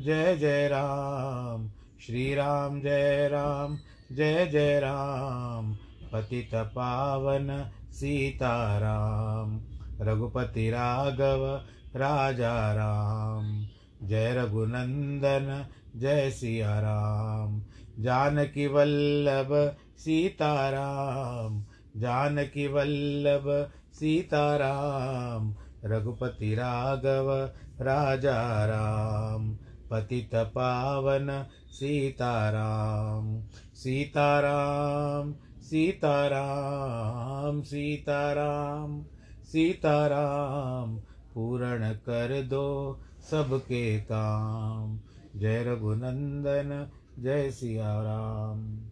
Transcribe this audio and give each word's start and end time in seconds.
जय 0.00 0.36
जय 0.36 0.68
राम 0.68 1.70
श्रीराम 2.06 2.80
जय 2.80 3.28
राम, 3.28 3.78
जय 4.12 4.46
जय 4.46 4.80
राम। 4.80 5.74
पतित 6.12 6.50
पावन 6.54 7.70
सीताराम, 7.92 9.60
रघुपति 10.00 10.70
राघव 10.70 11.64
राजा 11.96 12.72
राम। 12.72 13.66
जय 14.08 14.34
रघुनंदन, 14.34 15.66
जय 15.96 16.30
सिया 16.30 16.80
राम। 16.80 17.62
जानकी 17.98 18.66
वल्लभ 18.66 19.76
सीताराम, 19.98 21.64
जानकी 21.96 22.68
वल्लभ 22.68 23.70
सीताराम। 23.92 25.54
रघुपति 25.84 26.54
राघव 26.54 27.50
राजा 27.80 28.64
राम। 28.64 29.58
पतित 29.90 30.30
पावन 30.34 31.46
सीताराम 31.70 33.42
सीताराम 33.74 35.34
सीताराम 35.62 37.62
सीताराम 37.62 39.04
सीताराम, 39.44 41.00
पूर्ण 41.34 41.92
कर 41.92 42.42
दो 42.42 43.00
सबके 43.30 44.00
काम। 44.00 45.00
जय 45.36 45.64
रघुनंदन, 45.64 46.90
जय 47.18 47.50
सिया 47.50 48.02
राम। 48.02 48.88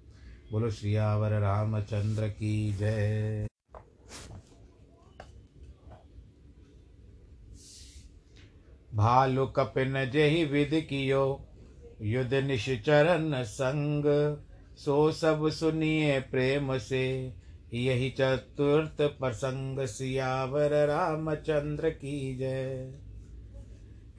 बोलो 0.53 0.71
श्रियावर 0.71 1.31
रामचंद्र 1.31 2.29
की 2.29 2.73
जय। 2.73 3.48
भालु 8.95 9.47
कपिन 9.47 10.11
जहि 10.11 10.45
विधि 10.45 10.81
कियो, 10.81 11.49
युद्ध 12.03 12.35
निश्चरन 12.35 13.45
संग। 13.45 14.03
सो 14.77 15.13
सब 15.13 15.49
सुनिए 15.49 16.21
प्रेम 16.21 16.79
से, 16.79 17.35
यही 17.75 18.11
चतुर्थ 18.11 19.03
प्रसंग 19.03 19.87
सियावर 19.87 20.87
रामचंद्र 20.87 21.91
की 21.91 22.37
जय। 22.37 22.95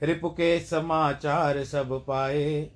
रिपु 0.03 0.29
के 0.29 0.59
समाचार 0.59 1.63
सब 1.63 2.05
पाए, 2.07 2.71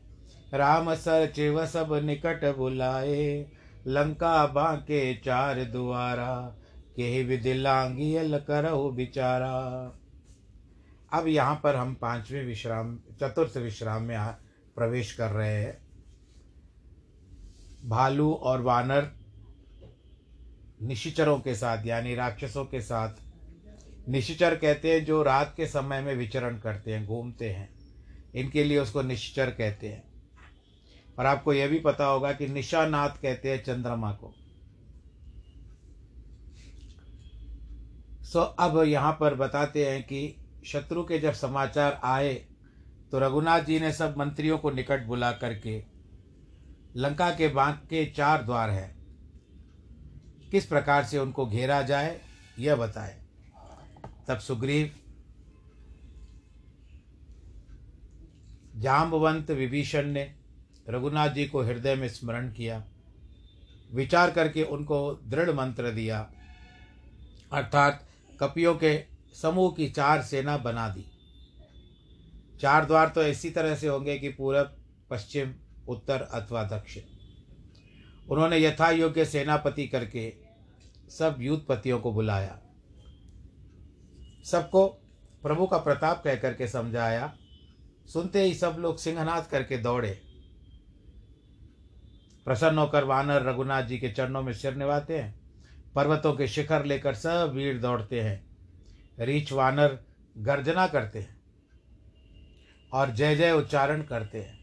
राम 0.53 0.93
सर 0.93 1.27
चिव 1.27 1.65
सब 1.65 2.01
निकट 2.03 2.57
बुलाए। 2.57 3.45
लंका 3.87 4.47
बांके 4.47 5.15
चार 5.15 5.63
दुआरा 5.63 6.57
के 6.91 7.23
विधि 7.23 7.53
लांगियल 7.53 8.37
करो 8.37 8.89
बिचारा। 8.89 9.91
अब 11.13 11.27
यहाँ 11.27 11.59
पर 11.63 11.75
हम 11.75 11.95
पाँचवें 11.95 12.45
विश्राम, 12.45 12.97
चतुर्थ 12.97 13.57
विश्राम 13.57 14.03
में 14.03 14.31
प्रवेश 14.75 15.13
कर 15.13 15.31
रहे 15.31 15.63
हैं। 15.63 15.83
भालू 17.85 18.33
और 18.33 18.61
वानर 18.61 19.11
निशिचरों 20.81 21.39
के 21.39 21.55
साथ, 21.55 21.85
यानी 21.85 22.15
राक्षसों 22.15 22.65
के 22.65 22.81
साथ, 22.81 23.09
निशिचर 24.09 24.55
कहते 24.55 24.93
हैं 24.93 25.05
जो 25.05 25.23
रात 25.23 25.53
के 25.57 25.67
समय 25.67 26.01
में 26.01 26.15
विचरण 26.15 26.57
करते 26.57 26.93
हैं, 26.93 27.05
घूमते 27.05 27.49
हैं। 27.49 27.69
इनके 28.35 28.63
लिए 28.63 28.79
उसको 28.79 29.01
निश्चर 29.01 29.51
कहते 29.51 29.89
हैं। 29.89 30.03
और 31.19 31.25
आपको 31.25 31.53
यह 31.53 31.67
भी 31.67 31.79
पता 31.79 32.05
होगा 32.05 32.33
कि 32.33 32.47
निशानाथ 32.47 33.09
कहते 33.09 33.51
हैं 33.51 33.63
चंद्रमा 33.63 34.11
को। 34.11 34.33
सो 38.23 38.39
अब 38.39 38.83
यहाँ 38.83 39.17
पर 39.19 39.35
बताते 39.35 39.89
हैं 39.89 40.03
कि 40.03 40.42
शत्रु 40.65 41.03
के 41.03 41.19
जब 41.19 41.33
समाचार 41.33 41.99
आए 42.03 42.33
तो 43.11 43.19
रघुनाथ 43.19 43.61
जी 43.61 43.79
ने 43.79 43.91
सब 43.93 44.17
मंत्रियों 44.17 44.57
को 44.57 44.71
निकट 44.71 45.05
बुला 45.05 45.31
करके 45.31 45.83
लंका 46.95 47.29
के 47.31 47.47
बांक 47.47 47.81
के 47.89 48.05
चार 48.05 48.43
द्वार 48.43 48.69
हैं। 48.69 48.91
किस 50.51 50.65
प्रकार 50.65 51.03
से 51.03 51.17
उनको 51.19 51.45
घेरा 51.45 51.81
जाए, 51.81 52.19
यह 52.59 52.75
बताए। 52.75 53.19
तब 54.27 54.37
सुग्रीव 54.37 54.91
जाम्बवंत 58.75 59.51
विभीषण 59.51 60.07
ने 60.07 60.23
रघुनाथ 60.89 61.29
जी 61.29 61.45
को 61.45 61.61
हृदय 61.61 61.95
में 61.95 62.07
स्मरण 62.09 62.51
किया, 62.51 62.83
विचार 63.91 64.31
करके 64.31 64.63
उनको 64.63 65.19
दृढ़ 65.23 65.49
मंत्र 65.49 65.91
दिया। 65.91 66.19
अर्थात 67.51 68.07
कपियों 68.39 68.75
के 68.75 69.12
समूह 69.41 69.71
की 69.71 69.89
चार 69.89 70.21
सेना 70.21 70.57
बना 70.57 70.89
दी। 70.89 71.05
चार 72.61 72.85
द्वार 72.85 73.09
तो 73.09 73.23
इसी 73.23 73.49
तरह 73.49 73.75
से 73.75 73.87
होंगे 73.87 74.17
कि 74.17 74.29
पूरब, 74.29 74.77
पश्चिम, 75.09 75.53
उत्तर 75.87 76.21
अथवा 76.21 76.63
दक्षिण। 76.63 77.03
उन्होंने 78.29 78.57
यथा 78.57 78.89
योग्य 78.89 79.25
सेनापति 79.25 79.87
करके 79.87 80.33
सब 81.09 81.35
युद्धपतियों 81.39 81.99
को 81.99 82.13
बुलाया। 82.13 82.59
सबको 84.45 84.87
प्रभु 85.41 85.67
का 85.67 85.77
प्रताप 85.77 86.23
कह 86.23 86.35
करके 86.35 86.67
समझाया। 86.67 87.37
सुनते 88.13 88.43
ही 88.43 88.53
सब 88.53 88.75
लोग 88.79 88.97
सिंहनाथ 88.97 89.41
करके 89.41 89.77
दौड़े। 89.77 90.21
प्रसन्न 92.45 92.77
होकर 92.77 93.03
वानर 93.03 93.43
रघुनाथ 93.43 93.83
जी 93.83 93.97
के 93.97 94.09
चरणों 94.09 94.41
में 94.41 94.53
सिर 94.53 94.75
निभाते 94.75 95.19
हैं। 95.19 95.39
पर्वतों 95.95 96.33
के 96.33 96.47
शिखर 96.47 96.85
लेकर 96.85 97.15
सब 97.15 97.51
वीर 97.55 97.79
दौड़ते 97.79 98.21
हैं। 98.21 98.52
रीछ 99.17 99.51
वानर 99.51 99.97
गर्जना 100.37 100.87
करते 100.87 101.19
हैं 101.19 101.41
और 102.93 103.11
जय 103.11 103.35
जय 103.35 103.51
उच्चारण 103.51 104.01
करते 104.01 104.41
हैं। 104.41 104.57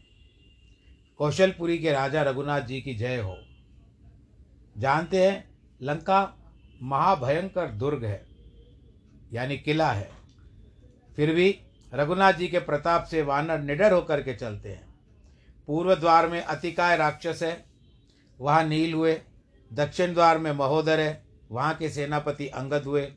कौशलपुरी 1.19 1.77
के 1.77 1.91
राजा 1.91 2.21
रघुनाथ 2.21 2.61
जी 2.61 2.81
की 2.81 2.95
जय 2.95 3.17
हो। 3.17 3.37
जानते 4.77 5.25
हैं, 5.27 5.49
लंका 5.81 6.21
महाभयंकर 6.81 7.67
दुर्ग 7.67 8.03
है, 8.05 8.25
यानी 9.33 9.57
किला 9.57 9.91
है। 9.91 10.09
फिर 11.15 11.33
भी 11.35 11.59
रघुनाथ 11.93 12.33
जी 12.33 12.47
के 12.47 12.59
प्रताप 12.59 13.03
से 13.03 13.21
वानर 13.21 13.59
निडर 13.59 13.93
होकर 13.93 14.21
के 14.21 14.33
चलते 14.33 14.69
हैं। 14.69 14.89
पूर्व 15.67 15.95
द्वार 15.95 16.27
में 16.29 16.41
अतिकाय 16.41 16.95
राक्षस 16.97 17.39
है, 17.43 17.65
वहाँ 18.39 18.63
नील 18.63 18.93
हुए, 18.93 19.19
दक्षिण 19.71 20.13
द्वार 20.13 20.37
में 20.37 20.51
महोदर 20.51 20.99
है, 20.99 21.23
वहाँ 21.51 21.75
के 21.75 21.89
सेनापति 21.89 22.47
अंगद 22.47 22.83
हुए 22.83 23.11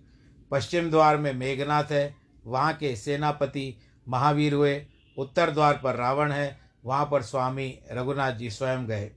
पश्चिम 0.50 0.90
द्वार 0.90 1.16
में 1.16 1.32
मेघनाथ 1.32 1.84
है, 1.84 2.14
वहाँ 2.46 2.72
के 2.74 2.96
सेनापति 2.96 3.76
महावीर 4.08 4.54
हुए, 4.54 4.86
उत्तर 5.18 5.50
द्वार 5.50 5.80
पर 5.84 5.96
रावण 5.96 6.32
है, 6.32 6.60
वहाँ 6.84 7.08
पर 7.10 7.22
स्वामी 7.22 7.78
रघुनाथ 7.92 8.32
जी 8.32 8.50
स्वयं 8.50 8.86
गए। 8.86 9.10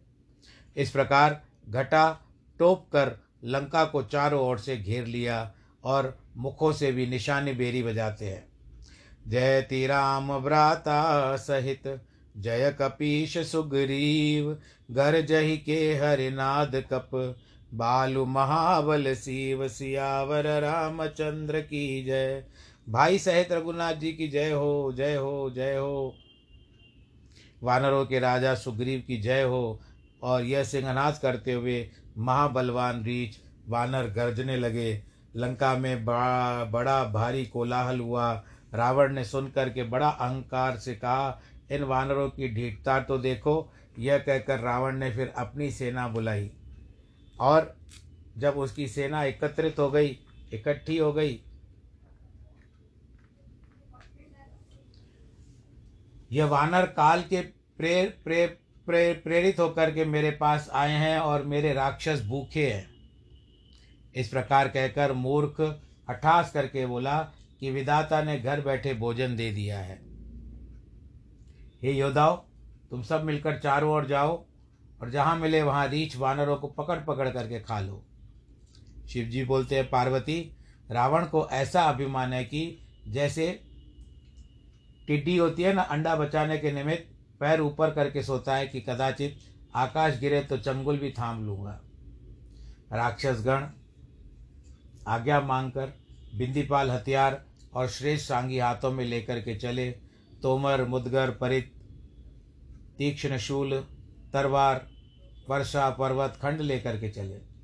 इस 0.77 0.91
प्रकार 0.91 1.41
घटा 1.69 2.19
टोप 2.59 2.88
कर 2.94 3.12
लंका 3.44 3.85
को 3.85 4.03
चारों 4.03 4.41
ओर 4.41 4.59
से 4.59 4.77
घेर 4.77 5.06
लिया 5.06 5.53
और 5.83 6.18
मुखों 6.38 6.71
से 6.74 6.91
भी 6.91 7.07
निशानी 7.07 7.53
बेरी 7.53 7.83
बजाते 7.83 8.25
हैं। 8.25 8.47
जयति 9.27 9.85
राम 9.88 10.39
भ्राता 10.39 11.35
सहित, 11.35 12.01
जय 12.38 12.75
कपीश 12.81 13.38
सुग्रीव 13.38 14.57
घर 14.91 15.21
जही 15.21 15.57
के 15.57 15.95
हरिनाद 15.95 16.75
कप 16.94 17.09
बालु 17.77 18.25
महाबल 18.25 19.13
शिव 19.13 19.68
सियावर 19.68 20.47
रामचंद्र 20.62 21.59
की 21.62 22.03
जय। 22.03 22.44
भाई 22.89 23.19
सहित 23.19 23.51
रघुनाथ 23.51 23.94
जी 23.94 24.12
की 24.13 24.27
जय 24.27 24.51
हो 24.51 24.94
जय 24.97 25.15
हो 25.15 25.50
जय 25.56 25.75
हो। 25.75 26.15
वानरों 27.63 28.06
के 28.06 28.19
राजा 28.19 28.56
सुग्रीव 28.56 29.03
की 29.07 29.18
जय 29.18 29.41
हो 29.41 29.79
और 30.24 30.44
यह 30.44 30.63
सिंहनाथ 30.63 31.21
करते 31.21 31.53
हुए 31.53 31.89
महाबलवान 32.18 33.03
रीछ 33.03 33.39
वानर 33.69 34.07
गरजने 34.07 34.57
लगे। 34.57 35.03
लंका 35.35 35.74
में 35.77 36.06
बड़ा 36.06 36.63
बड़ा 36.63 37.03
भारी 37.03 37.45
कोलाहल 37.45 38.00
हुआ। 38.00 38.33
रावण 38.74 39.13
ने 39.13 39.24
सुनकर 39.24 39.69
के 39.69 39.83
बड़ा 39.83 40.09
अहंकार 40.09 40.77
से 40.77 40.95
कहा, 40.95 41.41
इन 41.71 41.83
वानरों 41.83 42.29
की 42.29 42.47
ढीठता 42.47 43.00
तो 43.00 43.18
देखो, 43.18 43.71
यह 44.00 44.18
कहकर 44.18 44.59
रावण 44.59 44.97
ने 44.97 45.12
फिर 45.12 45.33
अपनी 45.38 45.71
सेना 45.71 46.07
बुलाई। 46.07 46.51
और 47.39 47.78
जब 48.38 48.57
उसकी 48.57 48.88
सेना 48.88 49.24
एकत्रित 49.24 49.80
हो 49.80 49.92
गई 49.92 50.19
इकट्ठी 50.54 50.98
हो 50.98 51.13
गई 51.13 51.44
यह 56.31 56.45
वानर 56.45 56.86
काल 56.86 57.22
के 57.22 57.42
प्रेर 57.42 58.22
प्रे, 58.24 58.48
प्रे, 58.86 59.13
प्रेरित 59.13 59.60
होकर 59.60 59.92
के 59.92 60.06
मेरे 60.06 60.31
पास 60.31 60.69
आए 60.74 60.92
हैं 60.92 61.19
और 61.19 61.44
मेरे 61.44 61.74
राक्षस 61.74 62.24
भूखे 62.25 62.72
हैं। 62.72 62.89
इस 64.16 64.30
प्रकार 64.30 64.68
कहकर 64.68 65.13
मूर्ख 65.13 65.81
हठास 66.10 66.51
करके 66.51 66.86
बोला 66.86 67.19
कि 67.60 67.72
विदाता 67.72 68.24
ने 68.24 68.39
घर 68.39 68.62
बैठे 68.62 68.94
भोजन 68.94 69.36
दे 69.36 69.51
दिया 69.51 69.80
है। 69.80 70.01
हे 71.81 71.92
योद्धाओ 71.92 72.36
तुम 72.89 73.01
सब 73.04 73.24
मिलकर 73.24 73.60
चारों 73.60 73.92
ओर 73.92 74.06
जाओ 74.06 74.47
और 75.02 75.10
जहाँ 75.10 75.36
मिले 75.36 75.62
वहाँ 75.62 75.88
रीछ 75.88 76.16
वानरों 76.18 76.56
को 76.58 76.68
पकड़ 76.68 77.00
पकड़ 77.00 77.30
करके 77.30 77.60
खा 77.60 77.80
लो। 77.80 78.04
शिव 79.10 79.26
जी 79.26 79.44
बोलते 79.46 79.76
हैं, 79.76 79.90
पार्वती, 79.90 80.40
रावण 80.92 81.26
को 81.26 81.48
ऐसा 81.52 81.84
अभिमान 81.84 82.34
है 82.34 82.44
कि 82.44 82.78
जैसे 83.08 83.48
टिड्डी 85.08 85.38
होती 85.38 85.64
है 85.64 85.74
ना, 85.74 85.82
अंडा 85.82 86.16
बचाने 86.16 86.58
के 86.58 86.72
निमित्त 86.72 87.14
पैर 87.40 87.62
ऊपर 87.62 87.92
करके 87.92 88.24
सोता 88.24 88.56
है 88.56 88.68
कि 88.68 88.82
कदाचित 88.82 89.38
आकाश 89.76 90.20
गिरे 90.20 90.42
तो 90.42 90.58
चंगुल 90.58 90.98
भी 90.98 91.12
थाम 91.12 91.46
लूँगा। 91.46 91.80
राक्षसगण 92.94 93.66
आज्ञा 95.08 95.40
मांगकर 95.42 95.94
बिंदीपाल 96.36 96.92
हथियार 96.92 97.42
और 97.74 97.88
श्रेष्ठ 97.88 98.28
सांगी 98.28 98.58
हाथों 98.60 98.92
में 98.92 99.04
लेकर 99.06 99.40
के 99.40 99.56
चले। 99.56 99.90
तोमर, 100.42 100.84
मुदगर, 100.86 101.32
परित, 101.32 101.72
तीक्ष्ण 102.98 103.38
शूल 103.38 103.74
तरवार, 104.33 104.88
वर्षा, 105.50 105.89
पर्वत, 105.89 106.39
खंड 106.41 106.62
लेकर 106.62 106.97
के 106.97 107.09
चले। 107.09 107.57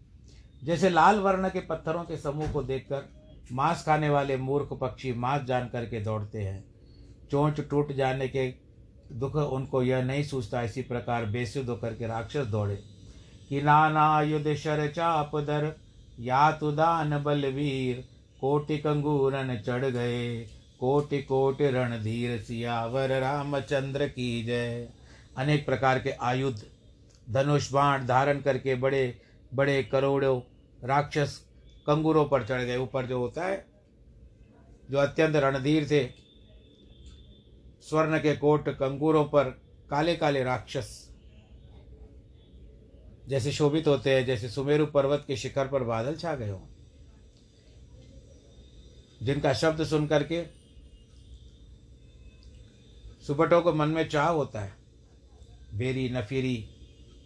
जैसे 0.64 0.90
लाल 0.90 1.16
वर्ण 1.16 1.50
के 1.50 1.60
पत्थरों 1.60 2.04
के 2.04 2.18
समूह 2.18 2.52
को 2.52 2.64
देखकर 2.64 3.10
मांस 3.52 3.86
खाने 3.86 4.10
वाले 4.10 4.38
मूर्ख 4.38 4.78
पक्षी 4.82 5.14
मांस 5.14 5.42
जान 5.44 5.68
करके 5.68 6.00
दौड़ते 6.00 6.42
हैं। 6.42 6.66
चोंच 7.32 7.62
टूट 7.62 7.92
जाने 7.92 8.28
के 8.28 8.54
दुख 9.12 9.36
उनको 9.36 9.84
यह 9.84 10.04
नहीं 10.04 10.24
सूझता 10.24 10.62
इसी 10.62 10.82
प्रकार 10.82 11.26
बेसुद 11.26 11.70
होकर 11.70 11.94
के 11.94 12.08
राक्षस 12.08 12.46
दौड़े। 12.46 12.84
कि 13.50 13.62
नाना 13.62 14.22
युद्ध 14.22 14.54
शर 14.54 14.88
चाप 14.88 15.36
दर, 15.36 15.76
या 16.20 16.52
तुदान 16.52 17.24
बलवीर, 17.24 18.08
कोटि 18.42 18.78
कंगूरन 18.78 19.58
चढ़ 19.58 19.86
गए, 19.86 20.46
कोटि 20.80 21.22
कोटि 21.22 21.68
रणधीर 21.68 22.42
सियावर 22.42 23.20
रामचंद्र 23.20 24.08
की 24.08 24.44
जय। 24.44 24.90
अनेक 25.38 25.66
प्रकार 25.66 26.00
के 26.00 26.12
आयुध, 26.12 26.66
धनुष 27.30 27.72
बाण 27.72 28.06
धारण 28.06 28.42
करके 28.42 28.76
बड़े 28.76 29.22
बड़े 29.54 29.84
करोड़ों 29.84 30.42
राक्षस 30.84 31.46
कंगूरों 31.88 32.26
पर 32.26 32.48
चढ़ 32.48 32.62
गए। 32.62 32.78
ऊपर 32.78 33.06
जो 33.06 33.20
होता 33.20 33.46
है, 33.46 33.66
जो 34.92 34.98
अत्यंत 34.98 35.36
रणधीर 35.36 35.88
थे, 35.92 36.08
स्वर्ण 37.82 38.20
के 38.20 38.36
कोट 38.36 38.70
कंगूरों 38.70 39.26
पर 39.26 39.44
काले 39.90 40.16
काले 40.16 40.44
राक्षस 40.44 41.10
जैसे 43.28 43.52
शोभित 43.52 43.88
होते 43.88 44.16
हैं, 44.16 44.26
जैसे 44.26 44.50
सुमेरु 44.50 44.86
पर्वत 44.86 45.24
के 45.28 45.38
शिखर 45.38 45.68
पर 45.68 45.84
बादल 45.84 46.16
छा 46.16 46.36
गए 46.36 46.50
हों। 46.50 46.62
जिनका 49.24 49.54
शब्द 49.54 49.84
सुन 49.84 50.08
करके 50.08 50.46
सुबटों 53.28 53.62
को 53.62 53.74
मन 53.74 53.88
में 53.88 54.10
चाह 54.10 54.30
होता 54.30 54.62
है। 54.62 54.83
बेरी 55.74 56.10
नफीरी 56.10 56.56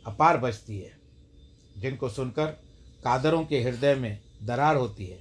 अपार 0.06 0.38
बजती 0.38 0.78
है, 0.80 0.92
जिनको 1.78 2.10
सुनकर 2.10 2.46
कादरों 3.04 3.44
के 3.46 3.62
हृदय 3.62 3.96
में 3.96 4.20
दरार 4.44 4.76
होती 4.76 5.06
है। 5.06 5.20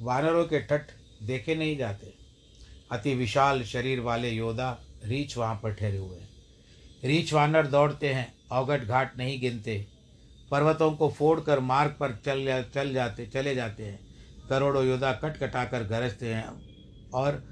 वानरों 0.00 0.44
के 0.44 0.60
ठट 0.60 0.90
देखे 1.22 1.54
नहीं 1.54 1.76
जाते। 1.76 2.12
अति 2.92 3.14
विशाल 3.14 3.62
शरीर 3.62 4.00
वाले 4.00 4.30
योद्धा 4.30 4.70
रीछ 5.04 5.36
वहाँ 5.38 5.60
पर 5.62 5.72
ठहरे 5.72 5.98
हुए 5.98 6.18
हैं। 6.18 6.28
रीछ 7.04 7.32
वानर 7.32 7.66
दौड़ते 7.66 8.12
हैं 8.14 8.34
अवगढ़ 8.52 8.84
घाट 8.84 9.16
नहीं 9.18 9.40
गिनते। 9.40 9.86
पर्वतों 10.50 10.90
को 10.92 11.10
फोड़कर 11.10 11.60
मार्ग 11.60 11.96
पर 12.00 12.12
चल 12.24 12.64
चल 12.74 12.92
जाते, 12.92 13.26
चले 13.26 13.54
जाते 13.54 13.84
हैं। 13.84 13.98
करोड़ों 14.48 14.84
योद्धा 14.84 15.12
कट 15.12 15.36
कटाकर 15.36 15.84
गरजते 15.84 16.34
हैं 16.34 16.46
और 17.10 17.42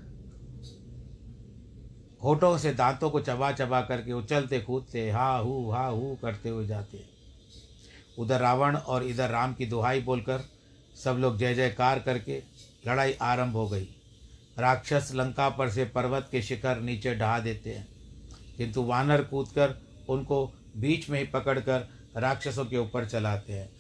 होठों 2.25 2.59
से 2.59 2.75
दांतों 2.75 3.11
को 3.11 3.21
चबा 3.21 3.53
चबा 3.53 3.81
करके 3.81 4.13
उछलते 4.13 4.61
कूदते, 4.61 5.11
हा, 5.11 5.39
हू 5.39 5.71
हा, 5.71 5.87
हू 5.87 6.19
करते 6.23 6.49
हुए 6.49 6.67
जाते। 6.67 7.05
उधर 8.19 8.41
रावण 8.41 8.77
और 8.77 9.05
इधर 9.05 9.31
राम 9.31 9.55
की 9.55 9.67
दुहाई 9.67 10.01
बोलकर 10.01 10.41
सब 11.05 11.11
लोग 11.11 11.39
जय 11.39 11.55
जयकार 11.55 11.99
करके 11.99 12.43
लड़ाई 12.87 13.13
आरंभ 13.13 13.53
हो 13.53 13.69
गई। 13.69 13.89
राक्षस 14.59 15.13
लंका 15.15 15.49
पर 15.49 15.71
से 15.71 15.85
पर्वत 15.85 16.29
के 16.31 16.43
शिखर 16.43 16.81
नीचे 16.81 17.15
ढहा 17.15 17.39
देते 17.39 17.71
हैं। 17.71 17.89
किंतु 18.57 18.83
वानर 18.83 19.23
कूदकर 19.23 19.75
उनको 20.09 20.53
बीच 20.77 21.11
में 21.11 21.19
ही 21.19 21.27
पकड़कर 21.27 21.89
राक्षसों 22.17 22.65
के 22.65 22.79
ऊपर 22.79 23.05
चलाते 23.05 23.53
हैं। 23.53 23.71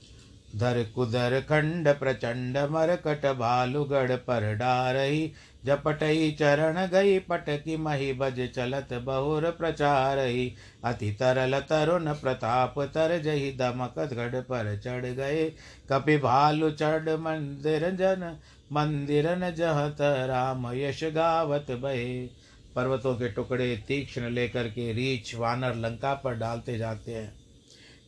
धर 0.56 0.84
कुदर 0.94 1.40
खंड 1.40 1.88
प्रचंड 1.88 2.58
मरकट 2.58 3.36
भालुगढ़ 3.38 4.16
पर 4.16 4.54
डारही 4.54 5.32
जपटई 5.66 6.30
चरण 6.38 6.86
गई, 6.86 7.18
पटकी 7.18 7.76
मही 7.76 8.12
बज 8.12 8.48
चलत 8.54 8.92
बहुर 8.92 9.50
प्रचारही। 9.50 10.54
अति 10.84 11.10
तरल 11.12 11.58
तरुण 11.60 12.12
प्रताप 12.12 12.74
तर 12.94 13.18
जही 13.18 13.52
दमक 13.52 13.94
गढ़ 13.98 14.40
पर 14.40 14.78
चढ़ 14.78 15.06
गए। 15.06 15.48
कपि 15.88 16.16
भालु 16.18 16.70
चढ़ 16.70 17.08
मंदिर 17.08 17.90
जन 17.90 18.38
मंदिरन 18.72 19.50
जहत 19.50 19.96
राम 20.00 20.72
यश 20.72 21.04
गावत 21.04 21.70
बहे। 21.70 22.26
पर्वतों 22.74 23.14
के 23.14 23.28
टुकड़े 23.28 23.76
तीक्ष्ण 23.88 24.30
लेकर 24.30 24.68
के 24.68 24.92
रीछ 24.92 25.34
वानर 25.34 25.74
लंका 25.74 26.14
पर 26.14 26.34
डालते 26.34 26.78
जाते 26.78 27.14
हैं। 27.14 27.32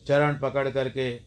चरण 0.07 0.37
पकड़ 0.39 0.69
करके 0.69 1.17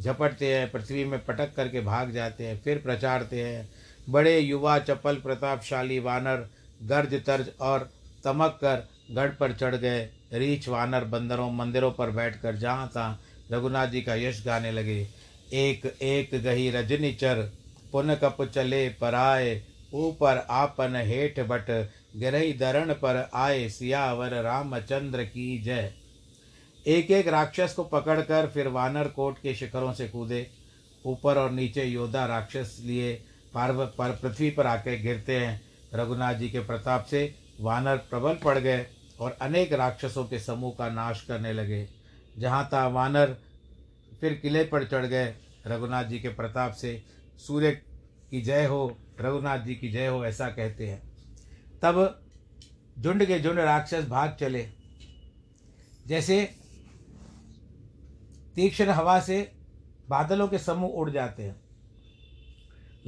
झपटते 0.00 0.54
हैं, 0.54 0.70
पृथ्वी 0.70 1.04
में 1.04 1.24
पटक 1.24 1.54
करके 1.54 1.80
भाग 1.80 2.10
जाते 2.10 2.46
हैं, 2.46 2.60
फिर 2.62 2.78
प्रचारते 2.78 3.42
हैं। 3.42 3.68
बड़े 4.08 4.38
युवा, 4.38 4.78
चपल, 4.78 5.16
प्रतापशाली, 5.16 5.98
वानर, 5.98 6.48
गर्ज 6.82 7.14
तर्ज 7.26 7.50
और 7.60 7.90
तमक 8.24 8.58
कर 8.60 8.88
गढ़ 9.10 9.30
पर 9.30 9.52
चढ़ 9.52 9.74
गए। 9.74 10.08
रीछ 10.32 10.68
वानर 10.68 11.04
बंदरों, 11.04 11.50
मंदिरों 11.52 11.90
पर 11.92 12.10
बैठकर 12.10 12.56
जहाँ 12.56 12.88
तहाँ 12.88 13.20
रघुनाथ 13.52 13.86
जी 13.86 14.02
का 14.02 14.14
यश 14.14 14.42
गाने 14.46 14.72
लगे। 14.72 15.00
एक 15.52 15.86
एक 16.02 16.30
गही 16.42 16.70
रजनीचर 16.70 17.42
पुन 17.92 18.14
कप 18.14 18.42
चले 18.44 18.88
पराए 18.88 19.62
ऊपर 19.94 20.46
आपन 20.50 20.96
हेठ 20.96 21.38
बट, 21.40 21.70
गिरही 22.16 22.52
दरण 22.52 22.92
पर 22.92 23.28
आए। 23.34 23.68
सियावर 23.68 24.34
रामचंद्र 24.42 25.24
की 25.24 25.58
जय। 25.58 25.92
एक 26.86 27.10
एक 27.10 27.28
राक्षस 27.28 27.74
को 27.74 27.84
पकड़कर 27.84 28.46
फिर 28.46 28.68
वानर 28.68 29.08
कोट 29.08 29.38
के 29.38 29.54
शिखरों 29.54 29.92
से 29.92 30.08
कूदे। 30.08 30.46
ऊपर 31.04 31.38
और 31.38 31.50
नीचे 31.50 31.84
योद्धा 31.84 32.24
राक्षस 32.26 32.76
लिए 32.84 33.14
पार्व 33.54 33.86
पर 33.86 34.10
पृथ्वी 34.10 34.50
पर 34.50 34.66
आकर 34.66 35.02
गिरते 35.02 35.36
हैं। 35.36 35.60
रघुनाथ 35.94 36.34
जी 36.34 36.50
के 36.50 36.60
प्रताप 36.60 37.04
से 37.04 37.34
वानर 37.60 37.96
प्रबल 37.96 38.34
पड़ 38.34 38.58
गए 38.58 38.86
और 39.20 39.32
अनेक 39.32 39.72
राक्षसों 39.72 40.24
के 40.24 40.38
समूह 40.38 40.74
का 40.78 40.88
नाश 40.88 41.24
करने 41.28 41.52
लगे। 41.52 41.88
जहाँ 42.38 42.68
तहाँ 42.70 42.90
वानर, 42.90 43.36
फिर 44.20 44.34
किले 44.34 44.64
पर 44.64 44.84
चढ़ 44.84 45.06
गए। 45.06 45.34
रघुनाथ 45.66 46.04
जी 46.04 46.18
के 46.18 46.28
प्रताप 46.28 46.72
से, 46.72 47.02
सूर्य 47.36 47.70
की 48.30 48.42
जय 48.42 48.66
हो, 48.66 48.98
रघुनाथ 49.20 49.58
जी 49.58 49.74
की 49.74 49.88
जय 49.88 50.06
हो, 50.06 50.24
ऐसा 50.24 50.48
कहते 50.48 50.88
हैं। 50.88 51.02
तब 51.82 52.22
झुंड 52.98 53.24
के 53.24 53.40
झुंड 53.40 53.58
राक्षस 53.58 54.04
भाग 54.08 54.36
चले। 54.40 54.68
जैसे 56.06 56.54
तीक्ष्ण 58.54 58.88
हवा 58.88 59.20
से 59.20 59.52
बादलों 60.08 60.48
के 60.48 60.58
समूह 60.58 60.90
उड़ 60.90 61.10
जाते 61.10 61.42
हैं। 61.42 61.67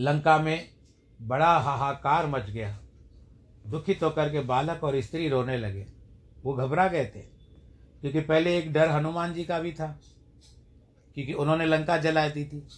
लंका 0.00 0.38
में 0.38 0.68
बड़ा 1.22 1.58
हाहाकार 1.58 2.26
मच 2.26 2.50
गया। 2.50 2.78
दुखित 3.66 4.02
होकर 4.02 4.32
के 4.32 4.40
बालक 4.40 4.84
और 4.84 5.00
स्त्री 5.00 5.28
रोने 5.28 5.56
लगे। 5.56 5.86
वो 6.44 6.52
घबरा 6.54 6.88
गए 6.88 7.04
थे, 7.04 7.20
क्योंकि 8.00 8.20
पहले 8.20 8.58
एक 8.58 8.72
डर 8.72 8.88
हनुमान 8.88 9.34
जी 9.34 9.44
का 9.44 9.58
भी 9.58 9.72
था, 9.72 10.00
क्योंकि 11.14 11.32
उन्होंने 11.32 11.66
लंका 11.66 11.96
जला 11.96 12.28
दी 12.28 12.44
थी। 12.44 12.68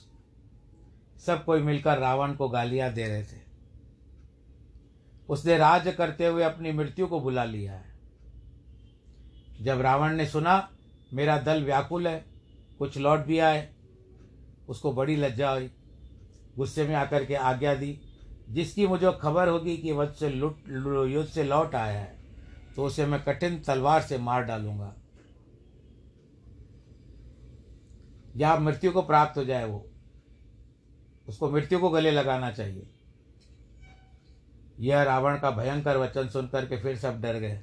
सब 1.26 1.44
कोई 1.44 1.62
मिलकर 1.62 1.98
रावण 1.98 2.34
को 2.34 2.48
गालियाँ 2.48 2.92
दे 2.92 3.06
रहे 3.06 3.22
थे। 3.22 3.40
उसने 5.28 5.58
राज 5.58 5.94
करते 5.98 6.26
हुए 6.26 6.42
अपनी 6.42 6.72
मृत्यु 6.72 7.06
को 7.06 7.20
बुला 7.20 7.44
लिया 7.44 7.72
है। 7.72 7.92
जब 9.60 9.80
रावण 9.80 10.12
ने 10.12 10.26
सुना, 10.26 10.68
मेरा 11.12 11.38
दल 11.38 11.64
व्याकुल 11.64 12.08
है, 12.08 12.24
कुछ 12.78 12.98
लौट 12.98 13.20
भी 13.20 13.38
आए, 13.38 13.68
उसको 14.68 14.92
बड़ी 14.92 15.16
लज्जा 15.16 15.50
हुई 15.50 15.70
गुस्से 16.56 16.86
में 16.86 16.94
आकर 16.94 17.24
के 17.24 17.34
आज्ञा 17.34 17.74
दी, 17.74 17.98
जिसकी 18.48 18.86
मुझे 18.86 19.12
खबर 19.20 19.48
होगी 19.48 19.76
कि 19.76 19.92
वध 19.92 20.12
से 20.12 20.28
लुट 20.28 20.68
युद्ध 21.10 21.28
से 21.28 21.44
लौट 21.44 21.74
आया 21.74 21.98
है 21.98 22.20
तो 22.76 22.84
उसे 22.84 23.06
मैं 23.06 23.22
कठिन 23.24 23.58
तलवार 23.58 24.02
से 24.02 24.18
मार 24.18 24.44
डालूँगा। 24.44 24.94
या 28.36 28.56
मृत्यु 28.56 28.92
को 28.92 29.02
प्राप्त 29.02 29.36
हो 29.38 29.44
जाए 29.44 29.64
वो, 29.64 29.84
उसको 31.26 31.50
मृत्यु 31.50 31.78
को 31.78 31.90
गले 31.90 32.10
लगाना 32.10 32.50
चाहिए। 32.50 32.88
यह 34.80 35.02
रावण 35.02 35.38
का 35.38 35.50
भयंकर 35.50 35.96
वचन 35.96 36.28
सुनकर 36.28 36.66
के 36.66 36.76
फिर 36.76 36.96
सब 36.96 37.20
डर 37.20 37.38
गए। 37.38 37.60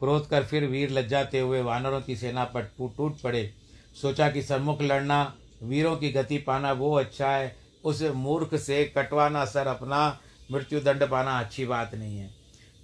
क्रोध 0.00 0.28
कर 0.28 0.44
फिर 0.44 0.66
वीर 0.66 0.90
लज्जाते 0.90 1.40
हुए 1.40 1.60
वानरों 1.62 2.00
की 2.00 2.16
सेना 2.16 2.44
पर 2.46 2.62
टूट 2.78 3.20
पड़े। 3.22 3.52
सोचा 3.96 4.30
कि 4.30 4.42
सम्मुख 4.42 4.82
लड़ना, 4.82 5.34
वीरों 5.62 5.96
की 5.96 6.10
गति 6.12 6.38
पाना 6.38 6.72
वो 6.72 6.94
अच्छा 6.94 7.30
है 7.30 7.54
उस 7.84 8.02
मूर्ख 8.02 8.54
से 8.56 8.84
कटवाना 8.96 9.44
सर 9.44 9.66
अपना, 9.66 10.20
मृत्यु 10.52 10.80
दंड 10.80 11.02
पाना 11.10 11.38
अच्छी 11.40 11.66
बात 11.66 11.94
नहीं 11.94 12.18
है। 12.18 12.30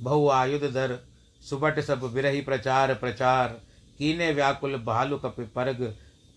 बहु 0.01 0.29
आयुध 0.29 0.63
धर 0.63 0.99
सुबट 1.43 1.81
सब 1.81 2.05
विरही 2.05 2.41
प्रचार 2.41 2.95
प्रचार। 2.95 3.49
कीने 3.99 4.33
व्याकुल 4.33 4.77
भालु 4.77 5.19
कपि 5.19 5.43
परग, 5.45 5.83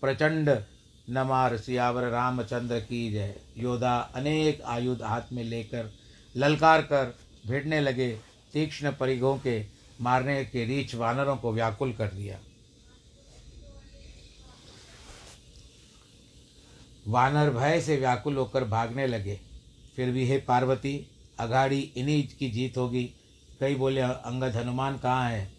प्रचंड 0.00 0.64
नमार 1.10 1.56
सियावर 1.56 2.02
रामचंद्र 2.02 2.78
की 2.80 3.10
जय। 3.12 3.34
योद्धा 3.58 3.96
अनेक 4.14 4.62
आयुध 4.62 5.02
हाथ 5.02 5.32
में 5.32 5.44
लेकर, 5.44 5.92
ललकार 6.36 6.82
कर 6.82 7.14
भिड़ने 7.46 7.80
लगे, 7.80 8.10
तीक्ष्ण 8.52 8.92
परिघों 8.92 9.36
के 9.38 9.64
मारने 10.00 10.44
के 10.44 10.64
रीछ 10.64 10.94
वानरों 10.94 11.36
को 11.36 11.52
व्याकुल 11.52 11.92
कर 11.92 12.08
दिया। 12.08 12.38
वानर 17.08 17.50
भय 17.50 17.80
से 17.80 17.96
व्याकुल 17.96 18.36
होकर 18.36 18.64
भागने 18.64 19.06
लगे। 19.06 19.40
फिर 19.96 20.10
भी 20.10 20.28
हे 20.28 20.38
पार्वती, 20.38 21.10
अघाड़ी 21.38 21.92
इन्हीं 21.96 22.28
की 22.38 22.50
जीत 22.50 22.78
होगी। 22.78 23.10
कई 23.60 23.74
बोले, 23.74 24.00
अंगद 24.00 24.56
हनुमान 24.56 24.98
कहाँ 24.98 25.30
है? 25.30 25.52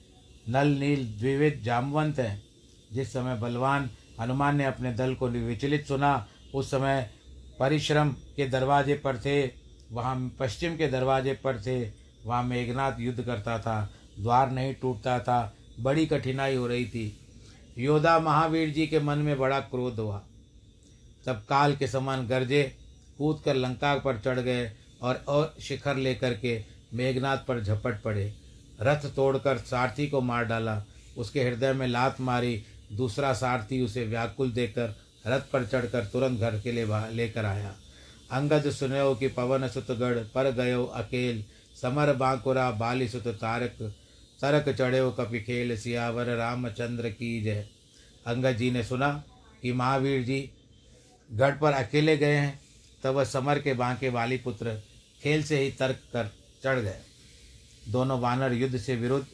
नल, 0.49 0.67
नील 0.67 1.05
द्विविध 1.05 1.61
जामवंत 1.63 2.19
हैं। 2.19 2.43
जिस 2.93 3.13
समय 3.13 3.35
बलवान 3.35 3.89
हनुमान 4.21 4.55
ने 4.55 4.65
अपने 4.65 4.93
दल 4.93 5.15
को 5.15 5.27
विचलित 5.27 5.87
सुना, 5.87 6.27
उस 6.55 6.71
समय 6.71 7.09
परिश्रम 7.59 8.09
के 8.09 8.47
दरवाजे 8.47 8.95
पर 8.95 9.17
थे। 9.17 9.51
वहाँ 9.91 10.35
पश्चिम 10.39 10.77
के 10.77 10.87
दरवाजे 10.87 11.33
पर 11.33 11.59
थे। 11.59 11.91
वहाँ 12.25 12.43
मेघनाथ 12.43 12.93
युद्ध 12.99 13.21
करता 13.21 13.59
था, 13.59 13.93
द्वार 14.19 14.51
नहीं 14.51 14.73
टूटता 14.73 15.19
था। 15.19 15.57
बड़ी 15.79 16.05
कठिनाई 16.05 16.55
हो 16.55 16.67
रही 16.67 16.85
थी। 16.85 17.19
योद्धा 17.77 18.19
महावीर 18.19 18.69
जी 18.69 18.87
के 18.87 18.99
मन 18.99 19.17
में 19.17 19.39
बड़ा 19.39 19.59
क्रोध 19.59 19.99
हुआ। 19.99 20.23
तब 21.25 21.43
काल 21.49 21.75
के 21.75 21.87
समान 21.87 22.27
गरजे 22.27 22.63
कूद 23.17 23.41
कर 23.45 23.55
लंका 23.55 23.95
पर 23.95 24.19
चढ़ 24.19 24.39
गए 24.39 24.71
और 25.01 25.23
और 25.27 25.55
शिखर 25.61 25.95
लेकर 25.95 26.33
के 26.33 26.63
मेघनाथ 26.93 27.37
पर 27.37 27.63
झपट 27.63 28.01
पड़े। 28.01 28.33
रथ 28.81 29.05
तोड़कर 29.15 29.57
सारथी 29.57 30.07
को 30.07 30.21
मार 30.21 30.45
डाला। 30.45 30.83
उसके 31.17 31.43
हृदय 31.43 31.73
में 31.73 31.87
लात 31.87 32.21
मारी। 32.21 32.63
दूसरा 32.93 33.33
सारथी 33.33 33.81
उसे 33.81 34.05
व्याकुल 34.05 34.51
देकर 34.51 34.95
रथ 35.27 35.41
पर 35.53 35.65
चढ़कर 35.65 36.05
तुरंत 36.05 36.39
घर 36.39 36.59
के 36.59 36.71
लिए 36.71 36.87
लेकर 37.11 37.45
आया। 37.45 37.75
अंगद 38.31 38.71
सुनो 38.71 39.15
कि 39.15 39.27
पवन 39.27 39.67
सुतगढ़ 39.67 40.17
पर 40.33 40.51
गयो 40.51 40.85
अकेल। 40.85 41.43
समर 41.81 42.13
बांकुरा 42.13 42.71
बाली 42.71 43.07
सुत 43.07 43.27
तारक। 43.27 43.77
तरक 44.41 44.69
चढ़ो 44.69 45.11
कपि 45.11 45.39
खेल 45.39 45.77
सियावर 45.77 46.25
रामचंद्र 46.25 47.09
की 47.09 47.41
जय। 47.41 47.67
अंगद 48.27 48.51
जी 48.51 48.71
ने 48.71 48.83
सुना 48.83 49.23
कि 49.61 49.71
महावीर 49.71 50.23
जी 50.23 50.39
गढ़ 51.33 51.57
पर 51.57 51.73
अकेले 51.73 52.17
गए 52.17 52.35
हैं 52.35 52.59
तब 53.03 53.09
वह 53.09 53.23
समर 53.23 53.59
के 53.59 53.73
बांके 53.73 54.09
वाली 54.09 54.37
पुत्र 54.37 54.81
खेल 55.21 55.43
से 55.43 55.59
ही 55.59 55.71
तर्क 55.71 55.95
कर 56.13 56.31
चढ़ 56.63 56.79
गए। 56.79 56.99
दोनों 57.89 58.19
वानर 58.19 58.53
युद्ध 58.53 58.77
से 58.77 58.95
विरुद्ध, 58.95 59.25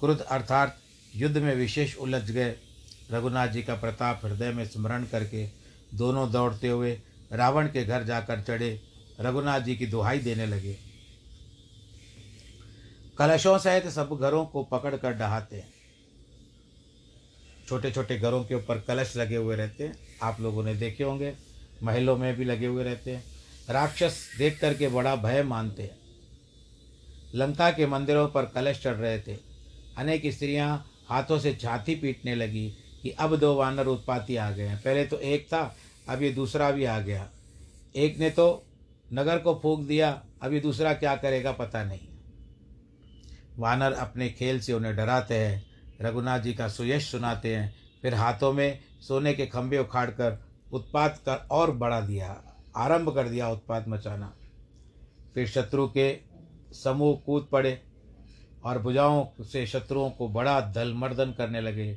क्रुद्ध 0.00 0.20
अर्थात 0.20 0.78
युद्ध 1.16 1.36
में 1.38 1.54
विशेष 1.54 1.96
उलझ 1.96 2.30
गए। 2.30 2.56
रघुनाथ 3.10 3.48
जी 3.48 3.62
का 3.62 3.74
प्रताप 3.74 4.20
हृदय 4.24 4.52
में 4.52 4.64
स्मरण 4.68 5.04
करके 5.04 5.46
दोनों 5.94 6.30
दौड़ते 6.32 6.68
हुए 6.68 7.00
रावण 7.32 7.68
के 7.68 7.84
घर 7.84 8.04
जाकर 8.04 8.40
चढ़े। 8.40 8.80
रघुनाथ 9.20 9.60
जी 9.60 9.76
की 9.76 9.86
दुहाई 9.86 10.18
देने 10.18 10.46
लगे। 10.46 10.76
कलशों 13.18 13.58
सहित 13.58 13.88
सब 13.88 14.18
घरों 14.20 14.44
को 14.46 14.62
पकड़ 14.64 14.96
कर 14.96 15.12
डहाते 15.12 15.56
हैं। 15.56 15.77
छोटे 17.68 17.90
छोटे 17.90 18.18
घरों 18.18 18.44
के 18.44 18.54
ऊपर 18.54 18.80
कलश 18.80 19.16
लगे 19.16 19.36
हुए 19.36 19.56
रहते 19.56 19.84
हैं। 19.84 19.98
आप 20.22 20.40
लोगों 20.40 20.64
ने 20.64 20.74
देखे 20.74 21.04
होंगे। 21.04 21.34
महलों 21.82 22.16
में 22.16 22.36
भी 22.36 22.44
लगे 22.44 22.66
हुए 22.66 22.84
रहते 22.84 23.16
हैं। 23.16 23.24
राक्षस 23.70 24.34
देख 24.38 24.60
करके 24.60 24.88
बड़ा 24.88 25.16
भय 25.16 25.42
मानते 25.42 25.82
हैं। 25.82 25.98
लंका 27.34 27.70
के 27.70 27.86
मंदिरों 27.86 28.28
पर 28.28 28.44
कलश 28.44 28.82
चढ़ 28.82 28.94
रहे 28.94 29.20
थे। 29.20 29.36
अनेक 29.96 30.22
स्त्रियाँ 30.26 30.90
हाथों 31.08 31.38
से 31.38 31.54
छाती 31.54 31.94
पीटने 31.94 32.34
लगी 32.34 32.72
कि 33.02 33.10
अब 33.10 33.36
दो 33.36 33.54
वानर 33.54 33.86
उत्पाती 33.86 34.36
आ 34.36 34.50
गए 34.50 34.66
हैं। 34.66 34.82
पहले 34.82 35.04
तो 35.04 35.18
एक 35.18 35.46
था, 35.46 35.76
अब 36.08 36.22
ये 36.22 36.30
दूसरा 36.30 36.70
भी 36.70 36.84
आ 36.84 37.00
गया। 37.00 37.30
एक 37.96 38.18
ने 38.18 38.30
तो 38.30 38.66
नगर 39.12 39.38
को 39.38 39.60
फूक 39.62 39.80
दिया 39.80 40.22
अभी 40.42 40.60
दूसरा 40.60 40.94
क्या 40.94 41.16
करेगा 41.16 41.52
पता 41.52 41.84
नहीं। 41.84 42.08
वानर 43.58 43.92
अपने 43.92 44.30
खेल 44.30 44.60
से 44.60 44.72
उन्हें 44.72 44.96
डराते 44.96 45.34
हैं। 45.34 45.67
रघुनाथ 46.00 46.40
जी 46.40 46.52
का 46.54 46.68
सुयश 46.68 47.10
सुनाते 47.10 47.54
हैं। 47.56 47.74
फिर 48.02 48.14
हाथों 48.14 48.52
में 48.52 48.78
सोने 49.00 49.34
के 49.34 49.46
खंभे 49.46 49.78
उखाड़ 49.78 50.10
कर 50.10 50.38
उत्पात 50.72 51.18
कर 51.18 51.46
और 51.50 51.70
बढ़ा 51.70 52.00
दिया, 52.00 52.42
आरंभ 52.76 53.14
कर 53.14 53.28
दिया 53.28 53.48
उत्पात 53.48 53.88
मचाना। 53.88 54.32
फिर 55.34 55.48
शत्रु 55.48 55.86
के 55.88 56.18
समूह 56.74 57.16
कूद 57.26 57.48
पड़े 57.52 57.80
और 58.64 58.78
भुजाओं 58.78 59.44
से 59.44 59.66
शत्रुओं 59.66 60.10
को 60.10 60.28
बड़ा 60.28 60.60
दल 60.60 60.92
मर्दन 60.94 61.32
करने 61.32 61.60
लगे। 61.60 61.92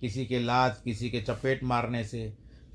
किसी 0.00 0.26
के 0.26 0.38
लात, 0.38 0.80
किसी 0.84 1.10
के 1.10 1.20
चपेट 1.22 1.64
मारने 1.64 2.04
से 2.04 2.32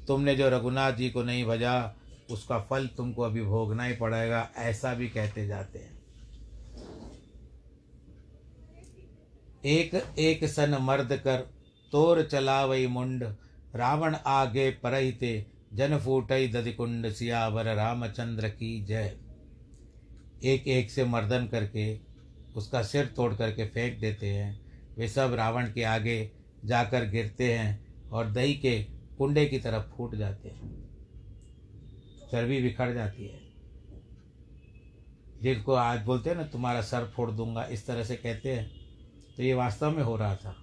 तुमने 0.07 0.35
जो 0.35 0.49
रघुनाथ 0.49 0.93
जी 0.93 1.09
को 1.09 1.23
नहीं 1.23 1.45
भजा, 1.45 1.95
उसका 2.31 2.59
फल 2.59 2.87
तुमको 2.87 3.21
अभी 3.21 3.41
भोगना 3.41 3.83
ही 3.83 3.93
पड़ेगा, 3.93 4.47
ऐसा 4.57 4.93
भी 4.93 5.09
कहते 5.09 5.47
जाते 5.47 5.79
हैं। 5.79 6.00
एक 9.65 10.15
एक 10.19 10.45
सन 10.45 10.77
मर्द 10.81 11.17
कर, 11.17 11.37
तोर 11.91 12.23
चला 12.23 12.65
वही 12.65 12.87
मुंड। 12.87 13.23
रावण 13.75 14.15
आगे 14.15 14.71
परहिते, 14.71 15.45
जन 15.73 15.99
फूटई 15.99 16.47
दधिकुंड, 16.47 17.09
सियावर 17.09 17.75
रामचंद्र 17.75 18.49
की 18.49 18.85
जय। 18.85 19.17
एक 20.43 20.67
एक 20.67 20.91
से 20.91 21.05
मर्दन 21.05 21.47
करके, 21.47 21.99
उसका 22.55 22.83
सिर 22.83 23.05
तोड़ 23.05 23.35
करके 23.35 23.65
फेंक 23.65 23.99
देते 23.99 24.27
हैं। 24.27 24.61
वे 24.97 25.07
सब 25.07 25.33
रावण 25.33 25.71
के 25.71 25.83
आगे 25.83 26.31
जाकर 26.65 27.05
गिरते 27.05 27.53
हैं 27.53 28.03
और 28.09 28.31
दही 28.31 28.53
के 28.53 28.83
कुंडे 29.17 29.45
की 29.45 29.59
तरफ़ 29.59 29.83
फूट 29.83 30.15
जाते 30.15 30.49
हैं। 30.49 30.89
चर्बी 32.31 32.61
बिखर 32.61 32.93
जाती 32.93 33.27
है। 33.27 33.41
जिनको 35.41 35.73
आज 35.73 36.01
बोलते 36.01 36.29
हैं 36.29 36.37
ना, 36.37 36.43
तुम्हारा 36.43 36.81
सर 36.81 37.11
फोड़ 37.15 37.31
दूँगा, 37.31 37.65
इस 37.65 37.87
तरह 37.87 38.03
से 38.03 38.15
कहते 38.15 38.49
हैं। 38.49 38.80
तो 39.37 39.43
ये 39.43 39.53
वास्तव 39.53 39.91
में 39.91 40.03
हो 40.03 40.15
रहा 40.15 40.35
था। 40.35 40.55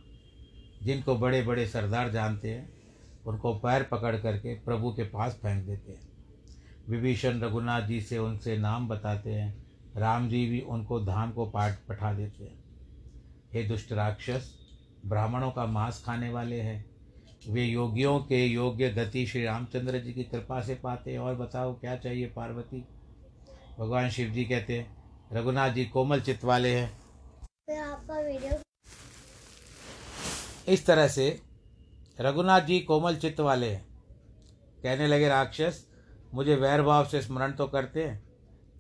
जिनको 0.83 1.17
बड़े 1.17 1.43
बड़े 1.43 1.67
सरदार 1.67 2.11
जानते 2.11 2.51
हैं, 2.51 2.73
उनको 3.27 3.55
पैर 3.55 3.83
पकड़ 3.83 4.17
करके 4.17 4.55
प्रभु 4.55 4.93
के 4.93 5.05
पास 5.05 5.35
फेंक 5.35 5.67
देते 5.67 5.93
हैं। 5.93 6.09
विभीषण 6.89 7.41
रघुनाथ 7.41 7.83
जी 7.83 8.01
से 8.01 8.19
उनसे 8.19 8.59
नाम 8.59 8.89
बताते 8.89 9.31
हैं, 9.31 9.67
राम 9.97 10.29
जी 10.29 10.47
भी 10.47 10.61
उनको 10.61 11.01
धाम 11.01 11.33
को 11.33 11.47
पाठ 11.47 11.79
पठा 11.89 12.13
देते 12.13 12.45
हैं। 12.45 12.65
हे 13.53 13.65
दुष्ट 13.65 13.93
राक्षस, 13.93 14.55
ब्राह्मणों 15.07 15.51
का 15.51 15.67
मांस 15.67 16.03
खाने 16.07 16.31
वाले 16.31 16.61
हैं। 16.61 16.91
वे 17.49 17.65
योगियों 17.65 18.19
के 18.19 18.47
योग्य 18.47 18.91
गति 18.91 19.27
श्री 19.27 19.45
रामचंद्र 19.45 19.99
जी 19.99 20.13
की 20.13 20.25
कृपा 20.25 20.61
से 20.61 20.75
पाते 20.75 21.13
हैं, 21.13 21.19
और 21.19 21.35
बताओ, 21.35 21.75
क्या 21.75 21.97
चाहिए 21.97 22.27
पार्वती? 22.27 22.85
भगवान 23.79 24.11
शिव 24.11 24.31
जी 24.31 24.45
कहते 24.45 24.79
हैं, 24.79 24.97
रघुनाथ 25.33 25.71
जी 25.71 25.85
कोमल 25.85 26.21
चित्त 26.21 26.45
वाले 26.45 26.77
हैं। 26.77 27.08
आपका 27.69 28.21
वीडियो 28.21 28.53
इस 30.69 30.87
तरह 30.87 31.09
से 31.09 31.43
रघुनाथ 32.21 32.61
जी 32.61 32.79
कोमल 32.81 33.17
चित्त 33.17 33.41
वाले 33.41 33.67
हैं। 33.67 33.87
कहने 34.83 35.07
लगे, 35.07 35.29
राक्षस, 35.29 35.87
मुझे 36.35 36.55
वैर 36.57 36.83
भाव 36.83 37.07
से 37.07 37.23
स्मरण 37.23 37.53
तो 37.53 37.67
करते 37.67 38.05
हैं। 38.05 38.23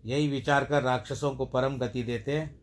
यही 0.06 0.28
विचार 0.28 0.64
कर 0.64 0.82
राक्षसों 0.82 1.34
को 1.36 1.46
परम 1.46 1.78
गति 1.78 2.02
देते 2.02 2.38
हैं। 2.38 2.60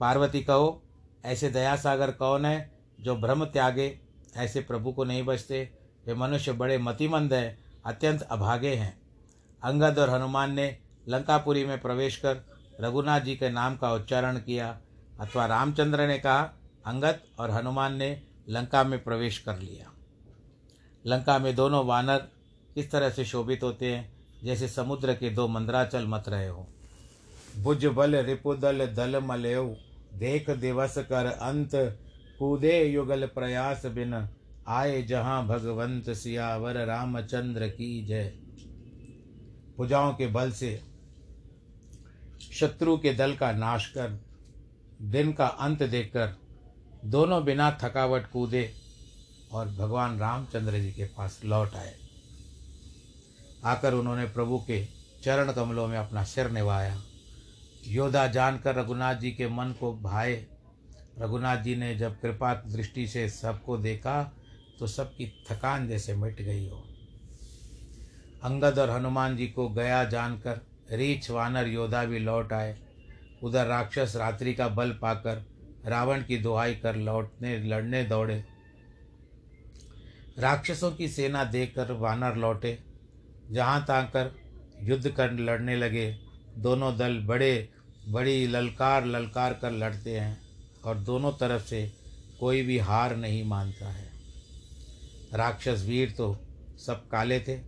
पार्वती 0.00 0.42
कहो, 0.42 0.82
ऐसे 1.24 1.50
दया 1.50 1.76
सागर 1.76 2.10
कौन 2.10 2.44
है 2.44 2.78
जो 3.00 3.16
भ्रम 3.16 3.44
त्यागे, 3.44 4.00
ऐसे 4.36 4.60
प्रभु 4.60 4.92
को 4.92 5.04
नहीं 5.04 5.22
बचते? 5.22 5.62
वे 6.06 6.14
मनुष्य 6.14 6.52
बड़े 6.52 6.78
मतिमंद 6.78 7.32
हैं, 7.32 7.58
अत्यंत 7.86 8.22
अभागे 8.22 8.74
हैं। 8.74 9.00
अंगद 9.62 9.98
और 9.98 10.10
हनुमान 10.10 10.52
ने 10.52 10.78
लंकापुरी 11.08 11.64
में 11.64 11.80
प्रवेश 11.80 12.16
कर 12.16 12.44
रघुनाथ 12.80 13.20
जी 13.20 13.36
के 13.36 13.50
नाम 13.50 13.76
का 13.76 13.92
उच्चारण 13.92 14.38
किया। 14.38 14.78
अथवा 15.20 15.46
रामचंद्र 15.46 16.06
ने 16.06 16.18
कहा 16.18 16.40
अंगत 16.86 17.22
और 17.38 17.50
हनुमान 17.50 17.96
ने 17.96 18.22
लंका 18.48 18.84
में 18.84 19.02
प्रवेश 19.04 19.38
कर 19.38 19.58
लिया। 19.58 19.92
लंका 21.06 21.38
में 21.38 21.54
दोनों 21.54 21.84
वानर 21.86 22.28
किस 22.74 22.90
तरह 22.90 23.10
से 23.10 23.24
शोभित 23.24 23.62
होते 23.62 23.92
हैं, 23.94 24.12
जैसे 24.44 24.68
समुद्र 24.68 25.14
के 25.14 25.30
दो 25.30 25.48
मंदराचल 25.48 26.06
मत 26.06 26.24
रहे 26.28 26.48
हो। 26.48 26.66
भुज 27.58 27.86
बल 27.86 28.16
रिपुदल 28.16 28.86
दल 28.86 29.20
मलयु 29.20 29.64
देख 30.14 30.50
दिवस 30.50 30.98
कर 30.98 31.26
अंत, 31.26 31.70
कूदे 32.38 32.82
युगल 32.84 33.26
प्रयास 33.26 33.86
बिन, 33.86 34.28
आए 34.68 35.02
जहाँ 35.02 35.46
भगवंत 35.46 36.10
सियावर 36.10 36.84
रामचंद्र 36.86 37.68
की 37.68 38.04
जय। 38.06 38.32
भुजाओं 39.76 40.14
के 40.14 40.26
बल 40.26 40.50
से 40.50 40.80
शत्रु 42.52 42.96
के 42.98 43.12
दल 43.14 43.34
का 43.36 43.52
नाश 43.52 43.86
कर 43.86 44.27
दिन 45.00 45.32
का 45.32 45.46
अंत 45.46 45.82
देखकर 45.82 46.34
दोनों 47.04 47.44
बिना 47.44 47.78
थकावट 47.82 48.26
कूदे 48.26 48.72
और 49.52 49.68
भगवान 49.68 50.18
रामचंद्र 50.18 50.78
जी 50.78 50.92
के 50.92 51.04
पास 51.04 51.40
लौट 51.44 51.74
आए। 51.74 51.94
आकर 53.64 53.94
उन्होंने 53.94 54.24
प्रभु 54.24 54.58
के 54.58 54.84
चरण 55.24 55.52
कमलों 55.52 55.86
में 55.88 55.98
अपना 55.98 56.24
सिर 56.24 56.50
निभाया। 56.50 57.02
योद्धा 57.86 58.26
जानकर 58.26 58.74
रघुनाथ 58.74 59.14
जी 59.14 59.30
के 59.30 59.48
मन 59.48 59.74
को 59.80 59.92
भाए। 59.96 60.46
रघुनाथ 61.18 61.56
जी 61.56 61.76
ने 61.76 61.94
जब 61.94 62.20
कृपा 62.20 62.54
दृष्टि 62.54 63.06
से 63.08 63.28
सबको 63.28 63.76
देखा 63.76 64.22
तो 64.78 64.86
सबकी 64.86 65.44
थकान 65.50 65.88
जैसे 65.88 66.14
मिट 66.14 66.42
गई 66.42 66.68
हो। 66.68 66.84
अंगद 68.42 68.78
और 68.78 68.90
हनुमान 68.90 69.36
जी 69.36 69.46
को 69.46 69.68
गया 69.68 70.04
जानकर 70.04 70.60
रीछ 70.92 71.30
वानर 71.30 71.68
योद्धा 71.68 72.04
भी 72.04 72.18
लौट 72.18 72.52
आए। 72.52 72.87
उधर 73.42 73.66
राक्षस 73.66 74.12
रात्रि 74.16 74.54
का 74.54 74.68
बल 74.68 74.90
पाकर 74.90 75.46
रावण 75.86 76.22
की 76.22 76.36
दुहाई 76.38 76.74
कर 76.74 76.96
लौटने, 76.96 77.58
लड़ने 77.58 78.04
दौड़े। 78.04 78.44
राक्षसों 80.38 80.90
की 80.92 81.08
सेना 81.08 81.44
देखकर 81.44 81.92
वानर 81.92 82.36
लौटे। 82.36 82.78
जहाँ 83.50 83.82
ताकर 83.82 84.34
युद्ध 84.82 85.10
कर 85.10 85.32
लड़ने 85.32 85.76
लगे, 85.76 86.18
दोनों 86.58 86.96
दल 86.98 87.18
बड़े, 87.18 87.68
बड़ी 88.08 88.46
ललकार 88.46 89.04
ललकार 89.04 89.52
कर 89.52 89.70
लड़ते 89.70 90.18
हैं 90.18 90.40
और 90.84 90.98
दोनों 90.98 91.32
तरफ़ 91.32 91.62
से 91.62 91.92
कोई 92.40 92.62
भी 92.62 92.78
हार 92.78 93.16
नहीं 93.16 93.44
मानता 93.44 93.88
है। 93.88 94.08
राक्षस 95.34 95.84
वीर 95.88 96.10
तो 96.10 96.38
सब 96.86 97.08
काले 97.08 97.40
थे। 97.40 97.60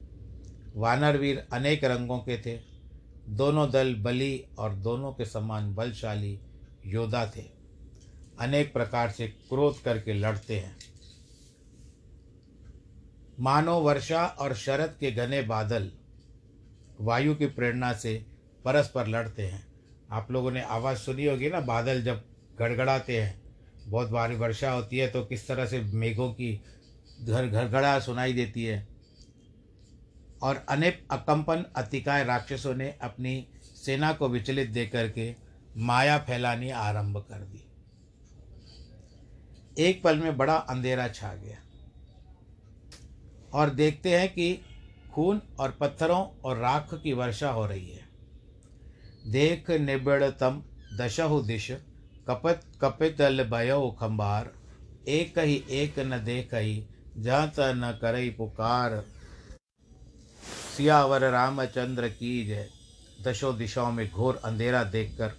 वानर 0.76 1.16
वीर 1.16 1.46
अनेक 1.52 1.84
रंगों 1.84 2.18
के 2.18 2.38
थे। 2.38 2.69
दोनों 3.30 3.70
दल 3.70 3.94
बली 3.94 4.44
और 4.58 4.74
दोनों 4.74 5.12
के 5.12 5.24
समान 5.24 5.74
बलशाली 5.74 6.40
योद्धा 6.86 7.26
थे। 7.36 7.44
अनेक 8.40 8.72
प्रकार 8.72 9.10
से 9.10 9.28
क्रोध 9.28 9.82
करके 9.82 10.14
लड़ते 10.14 10.58
हैं। 10.58 10.76
मानो 13.40 13.80
वर्षा 13.80 14.26
और 14.26 14.54
शरद 14.54 14.96
के 15.00 15.10
घने 15.10 15.42
बादल 15.42 15.90
वायु 17.00 17.34
की 17.34 17.46
प्रेरणा 17.46 17.92
से 17.92 18.26
परस्पर 18.64 19.06
लड़ते 19.06 19.42
हैं। 19.42 19.66
आप 20.10 20.30
लोगों 20.30 20.50
ने 20.50 20.62
आवाज़ 20.62 20.98
सुनी 20.98 21.26
होगी 21.26 21.50
ना, 21.50 21.60
बादल 21.60 22.02
जब 22.02 22.24
गड़गड़ाते 22.58 23.20
हैं, 23.22 23.40
बहुत 23.86 24.08
भारी 24.08 24.36
वर्षा 24.36 24.72
होती 24.72 24.98
है 24.98 25.08
तो 25.08 25.24
किस 25.24 25.48
तरह 25.48 25.66
से 25.66 25.80
मेघों 25.80 26.32
की 26.32 26.62
घर 27.20 27.46
घड़गड़ा 27.46 27.98
सुनाई 28.00 28.32
देती 28.32 28.64
है। 28.64 28.89
और 30.42 30.66
अनेक 30.68 31.08
अकंपन 31.10 31.64
अतिकाय 31.76 32.24
राक्षसों 32.24 32.74
ने 32.74 32.98
अपनी 33.02 33.46
सेना 33.62 34.12
को 34.12 34.28
विचलित 34.28 34.70
दे 34.70 34.86
करके 34.86 35.34
माया 35.76 36.18
फैलानी 36.18 36.70
आरंभ 36.70 37.18
कर 37.18 37.38
दी। 37.38 37.66
एक 39.78 40.02
पल 40.02 40.18
में 40.18 40.36
बड़ा 40.36 40.56
अंधेरा 40.56 41.08
छा 41.08 41.34
गया। 41.34 41.56
और 43.52 43.70
देखते 43.70 44.18
हैं 44.18 44.28
कि 44.28 44.64
खून 45.14 45.42
और 45.60 45.70
पत्थरों 45.70 46.26
और 46.44 46.56
राख 46.56 46.94
की 46.94 47.12
वर्षा 47.12 47.50
हो 47.50 47.66
रही 47.66 47.88
है। 47.88 48.08
देख 49.26 49.70
निबिड़तम 49.70 50.62
दशहु 50.98 51.42
दिश, 51.42 51.70
कपत 52.28 52.60
कपितल 52.80 53.44
भयो 53.44 53.96
खंबार, 54.00 54.52
एक 55.08 55.38
ही 55.38 55.64
एक 55.70 55.98
न 55.98 56.24
देख 56.24 56.54
ही 56.54 56.86
जहाँ 57.16 57.48
त 57.48 57.54
न 57.58 57.98
करई 58.02 58.30
पुकार 58.30 59.04
सियावर 60.76 61.30
रामचंद्र 61.30 62.08
की 62.08 62.46
जय। 62.46 62.68
दशों 63.22 63.56
दिशाओं 63.58 63.92
में 63.92 64.10
घोर 64.10 64.40
अंधेरा 64.44 64.82
देखकर 64.84 65.32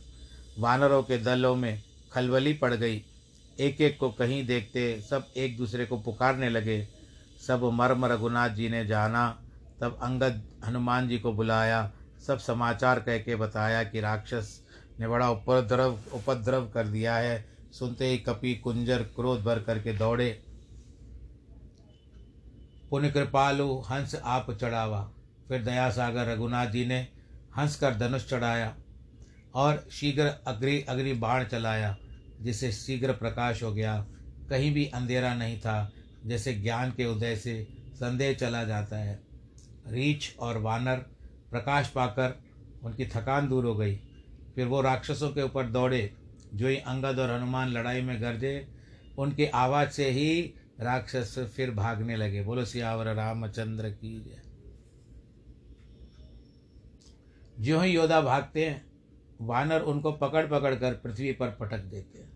वानरों 0.60 1.04
के 1.04 1.18
दलों 1.18 1.56
में 1.56 1.82
खलबली 2.14 2.54
पड़ 2.54 2.74
गई। 2.74 3.02
एक 3.60 3.82
एक 3.82 3.98
को 4.00 4.10
कहीं 4.10 4.46
देखते 4.46 5.02
सब 5.02 5.28
एक 5.38 5.58
दूसरे 5.58 5.86
को 5.86 5.98
पुकारने 5.98 6.50
लगे। 6.50 6.88
सब 7.48 7.64
मर्म 7.64 8.06
रघुनाथ 8.06 8.50
जी 8.50 8.70
ने 8.70 8.86
जाना, 8.86 9.42
तब 9.82 10.00
अंगद 10.04 10.44
हनुमान 10.66 11.08
जी 11.08 11.20
को 11.20 11.34
बुलाया। 11.34 11.92
सब 12.28 12.40
समाचार 12.40 13.00
कह 13.00 13.18
के 13.18 13.36
बताया 13.36 13.84
कि 13.84 14.00
राक्षस 14.00 14.62
ने 15.00 15.08
बड़ा 15.08 15.30
उपद्रव 15.30 16.00
उपद्रव 16.14 16.70
कर 16.70 16.88
दिया 16.88 17.16
है। 17.16 17.46
सुनते 17.80 18.08
ही 18.08 18.18
कपि, 18.18 18.56
कुंजर 18.56 19.04
क्रोध 19.04 19.44
भर 19.44 19.60
करके 19.60 19.94
दौड़े। 19.94 20.30
पुण्य 22.90 23.10
कृपालु 23.10 23.80
हंस 23.80 24.16
आप 24.24 24.52
चढ़ावा। 24.52 25.12
फिर 25.52 25.62
दया 25.62 25.90
सागर 25.90 26.28
रघुनाथ 26.28 26.68
जी 26.68 26.86
ने 26.86 27.08
हंस 27.58 27.76
कर 27.76 27.96
धनुष 27.96 28.30
चढ़ाया 28.30 28.76
और 29.54 29.88
शीघ्र 29.92 30.26
अग्नि 30.48 30.82
अग्नि 30.82 31.14
बाण 31.14 31.44
चलाया 31.44 31.98
जिसे 32.42 32.72
शीघ्र 32.72 33.14
प्रकाश 33.14 33.64
हो 33.64 33.74
गया। 33.74 34.08
कहीं 34.50 34.74
भी 34.74 34.86
अंधेरा 34.86 35.34
नहीं 35.34 35.60
था, 35.60 35.92
जैसे 36.26 36.54
ज्ञान 36.54 36.92
के 36.92 37.06
उदय 37.06 37.36
से 37.36 37.68
संदेह 37.94 38.34
चला 38.34 38.64
जाता 38.64 38.98
है। 38.98 39.20
रीछ 39.88 40.38
और 40.38 40.58
वानर 40.58 40.96
प्रकाश 41.52 41.88
पाकर 41.88 42.44
उनकी 42.84 43.06
थकान 43.06 43.50
दूर 43.50 43.66
हो 43.66 43.76
गई। 43.76 43.96
फिर 44.56 44.68
वो 44.68 44.82
राक्षसों 44.82 45.30
के 45.30 45.42
ऊपर 45.42 45.66
दौड़े, 45.66 46.14
जो 46.54 46.68
ही 46.68 46.78
अंगद 46.78 47.20
और 47.20 47.32
हनुमान 47.32 47.70
लड़ाई 47.70 48.02
में 48.02 48.22
गरजे, 48.22 48.68
उनकी 49.18 49.46
आवाज़ 49.46 49.90
से 49.90 50.10
ही 50.10 50.54
राक्षस 50.82 51.40
फिर 51.40 51.72
भागने 51.72 52.16
लगे। 52.16 52.44
बोलो, 52.44 52.66
सियावर, 52.66 53.14
रामचंद्र 53.14 53.90
की 53.90 54.22
जय। 54.22 54.41
जो 57.60 57.80
ही 57.80 57.92
योद्धा 57.92 58.22
भागते 58.22 58.66
हैं, 58.66 58.92
वानर 59.42 59.82
उनको 59.82 60.12
पकड़ 60.12 60.48
पकड़ 60.48 60.76
कर 60.76 60.94
पृथ्वी 60.94 61.32
पर 61.32 61.50
पटक 61.50 61.78
देते 61.78 62.20
हैं 62.20 62.32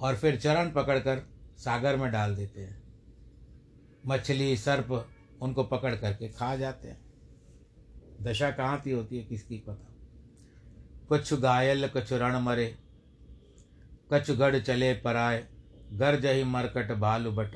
और 0.00 0.16
फिर 0.16 0.36
चरण 0.36 0.70
पकड़कर 0.70 1.22
सागर 1.58 1.96
में 1.96 2.12
डाल 2.12 2.36
देते 2.36 2.60
हैं। 2.60 2.82
मछली, 4.06 4.56
सर्प 4.56 5.08
उनको 5.42 5.64
पकड़ 5.64 5.94
करके 5.94 6.28
खा 6.28 6.56
जाते 6.56 6.88
हैं। 6.88 7.00
दशा 8.20 8.50
कहाँ 8.50 8.82
थी 8.86 8.90
होती 8.90 9.18
है 9.18 9.24
किसकी 9.24 9.56
पता? 9.58 9.88
कुछ 11.08 11.34
घायल, 11.34 11.88
कुछ 11.88 12.12
रण 12.12 12.36
मरे, 12.36 12.78
कछ 14.12 14.30
गढ़ 14.30 14.58
चले 14.58 14.94
पराए 14.94 15.48
घर 15.92 16.20
जही 16.20 16.44
मरकट 16.44 16.92
भालु 16.92 17.30
बट, 17.30 17.50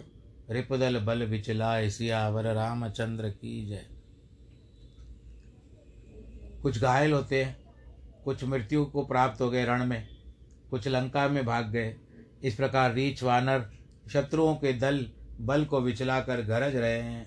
रिपदल 0.51 0.99
बल 0.99 1.23
विचलाए, 1.23 1.91
सियावर 1.91 2.55
रामचंद्र 2.55 3.31
की 3.31 3.67
जय। 3.67 3.96
कुछ 6.67 6.79
घायल 6.81 7.13
होते 7.13 7.43
हैं 7.45 7.57
कुछ 8.25 8.43
मृत्यु 8.45 8.85
को 8.85 9.05
प्राप्त 9.07 9.41
हो 9.41 9.49
गए 9.51 9.65
रण 9.65 9.85
में, 9.87 10.07
कुछ 10.71 10.87
लंका 10.89 11.27
में 11.29 11.45
भाग 11.47 11.67
गए। 11.71 11.95
इस 12.43 12.55
प्रकार 12.55 12.93
रीछ, 12.93 13.23
वानर, 13.23 13.67
शत्रुओं 14.13 14.55
के 14.55 14.73
दल 14.73 14.99
बल 15.41 15.65
को 15.65 15.81
विचलाकर 15.81 16.41
गरज 16.43 16.77
रहे 16.77 17.01
हैं। 17.01 17.27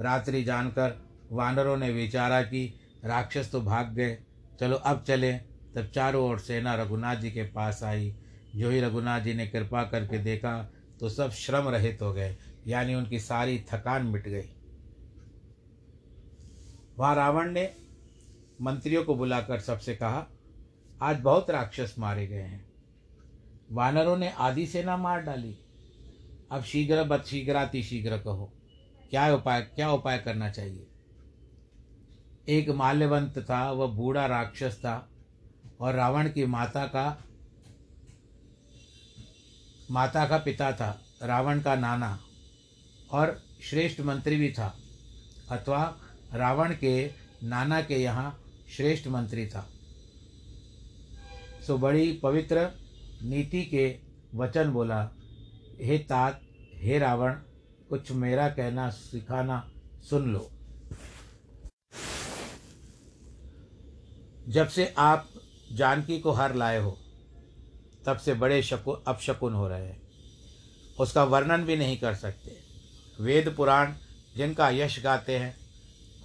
रात्रि 0.00 0.42
जानकर 0.44 0.94
वानरों 1.32 1.76
ने 1.76 1.90
विचारा 1.90 2.40
कि 2.42 2.62
राक्षस 3.04 3.50
तो 3.52 3.60
भाग 3.60 3.88
गए। 3.94 4.16
चलो 4.60 4.76
अब 4.76 5.02
चले। 5.02 5.32
तब 5.32 5.90
चारों 5.94 6.22
ओर 6.24 6.38
सेना 6.38 6.74
रघुनाथ 6.74 7.16
जी 7.16 7.30
के 7.30 7.42
पास 7.48 7.82
आई। 7.82 8.14
जो 8.56 8.70
ही 8.70 8.80
रघुनाथ 8.80 9.20
जी 9.20 9.34
ने 9.34 9.46
कृपा 9.46 9.82
करके 9.84 10.18
देखा 10.18 10.52
तो 11.00 11.08
सब 11.08 11.30
श्रम 11.32 11.68
रहित 11.68 12.02
हो 12.02 12.12
गए, 12.12 12.36
यानी 12.66 12.94
उनकी 12.94 13.18
सारी 13.20 13.58
थकान 13.72 14.06
मिट 14.06 14.28
गई। 14.28 14.48
वहाँ 16.98 17.14
रावण 17.14 17.50
ने 17.50 17.64
मंत्रियों 18.62 19.04
को 19.04 19.14
बुलाकर 19.14 19.60
सबसे 19.60 19.94
कहा, 19.94 20.26
आज 21.02 21.20
बहुत 21.20 21.50
राक्षस 21.50 21.94
मारे 21.98 22.26
गए 22.26 22.42
हैं। 22.42 22.64
वानरों 23.72 24.16
ने 24.16 24.30
आधी 24.30 24.66
सेना 24.66 24.96
मार 24.96 25.22
डाली। 25.22 25.58
अब 26.50 26.62
शीघ्र 26.62 27.02
बद 27.04 27.22
शीघ्राति 27.22 27.82
शीघ्र 27.82 28.18
कहो, 28.18 28.52
क्या 29.10 29.34
उपाय 29.34 29.60
क्या 29.62 29.90
उपाय 29.90 30.18
करना 30.18 30.50
चाहिए? 30.50 30.86
एक 32.48 32.68
माल्यवंत 32.70 33.38
था, 33.38 33.70
वह 33.70 33.86
बूढ़ा 33.86 34.26
राक्षस 34.26 34.78
था 34.78 35.08
और 35.80 35.94
रावण 35.94 36.28
की 36.28 36.46
माता 36.46 36.86
का 36.86 37.22
माता 39.90 40.26
का 40.26 40.38
पिता 40.38 40.72
था, 40.72 41.00
रावण 41.22 41.60
का 41.60 41.74
नाना। 41.74 42.18
और 43.10 43.40
श्रेष्ठ 43.62 44.00
मंत्री 44.00 44.36
भी 44.36 44.50
था, 44.52 44.74
अथवा 45.50 45.96
रावण 46.34 46.74
के 46.74 47.10
नाना 47.42 47.80
के 47.82 47.96
यहाँ 47.96 48.42
श्रेष्ठ 48.70 49.06
मंत्री 49.06 49.46
था। 49.46 49.70
सो 51.66 51.78
बड़ी 51.78 52.12
पवित्र 52.12 52.70
नीति 53.22 53.62
के 53.64 53.98
वचन 54.34 54.70
बोला, 54.70 55.10
हे 55.80 55.98
तात, 55.98 56.40
हे 56.74 56.98
रावण, 56.98 57.32
कुछ 57.88 58.12
मेरा 58.12 58.48
कहना 58.48 58.90
सिखाना 58.90 59.70
सुन 60.10 60.32
लो। 60.32 60.50
जब 64.48 64.68
से 64.68 64.94
आप 64.98 65.28
जानकी 65.72 66.18
को 66.18 66.30
हर 66.30 66.54
लाए 66.54 66.78
हो, 66.78 66.98
तब 68.06 68.16
से 68.16 68.34
बड़े 68.34 68.62
शकुन 68.62 69.02
अपशकुन 69.08 69.54
हो 69.54 69.68
रहे 69.68 69.86
हैं। 69.86 70.02
उसका 71.00 71.24
वर्णन 71.24 71.64
भी 71.64 71.76
नहीं 71.76 71.96
कर 71.96 72.14
सकते। 72.14 72.56
वेद 73.20 73.54
पुराण 73.56 73.94
जिनका 74.36 74.70
यश 74.70 75.02
गाते 75.02 75.38
हैं, 75.38 75.56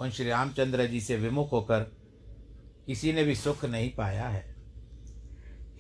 उन 0.02 0.12
श्री 0.12 0.30
रामचंद्र 0.30 0.86
जी 0.86 1.02
से 1.02 1.16
विमुख 1.16 1.52
होकर 1.52 2.01
किसी 2.86 3.13
ने 3.13 3.24
भी 3.24 3.36
सुख 3.36 3.65
नहीं 3.65 3.89
पाया 3.89 4.28
है। 4.28 4.56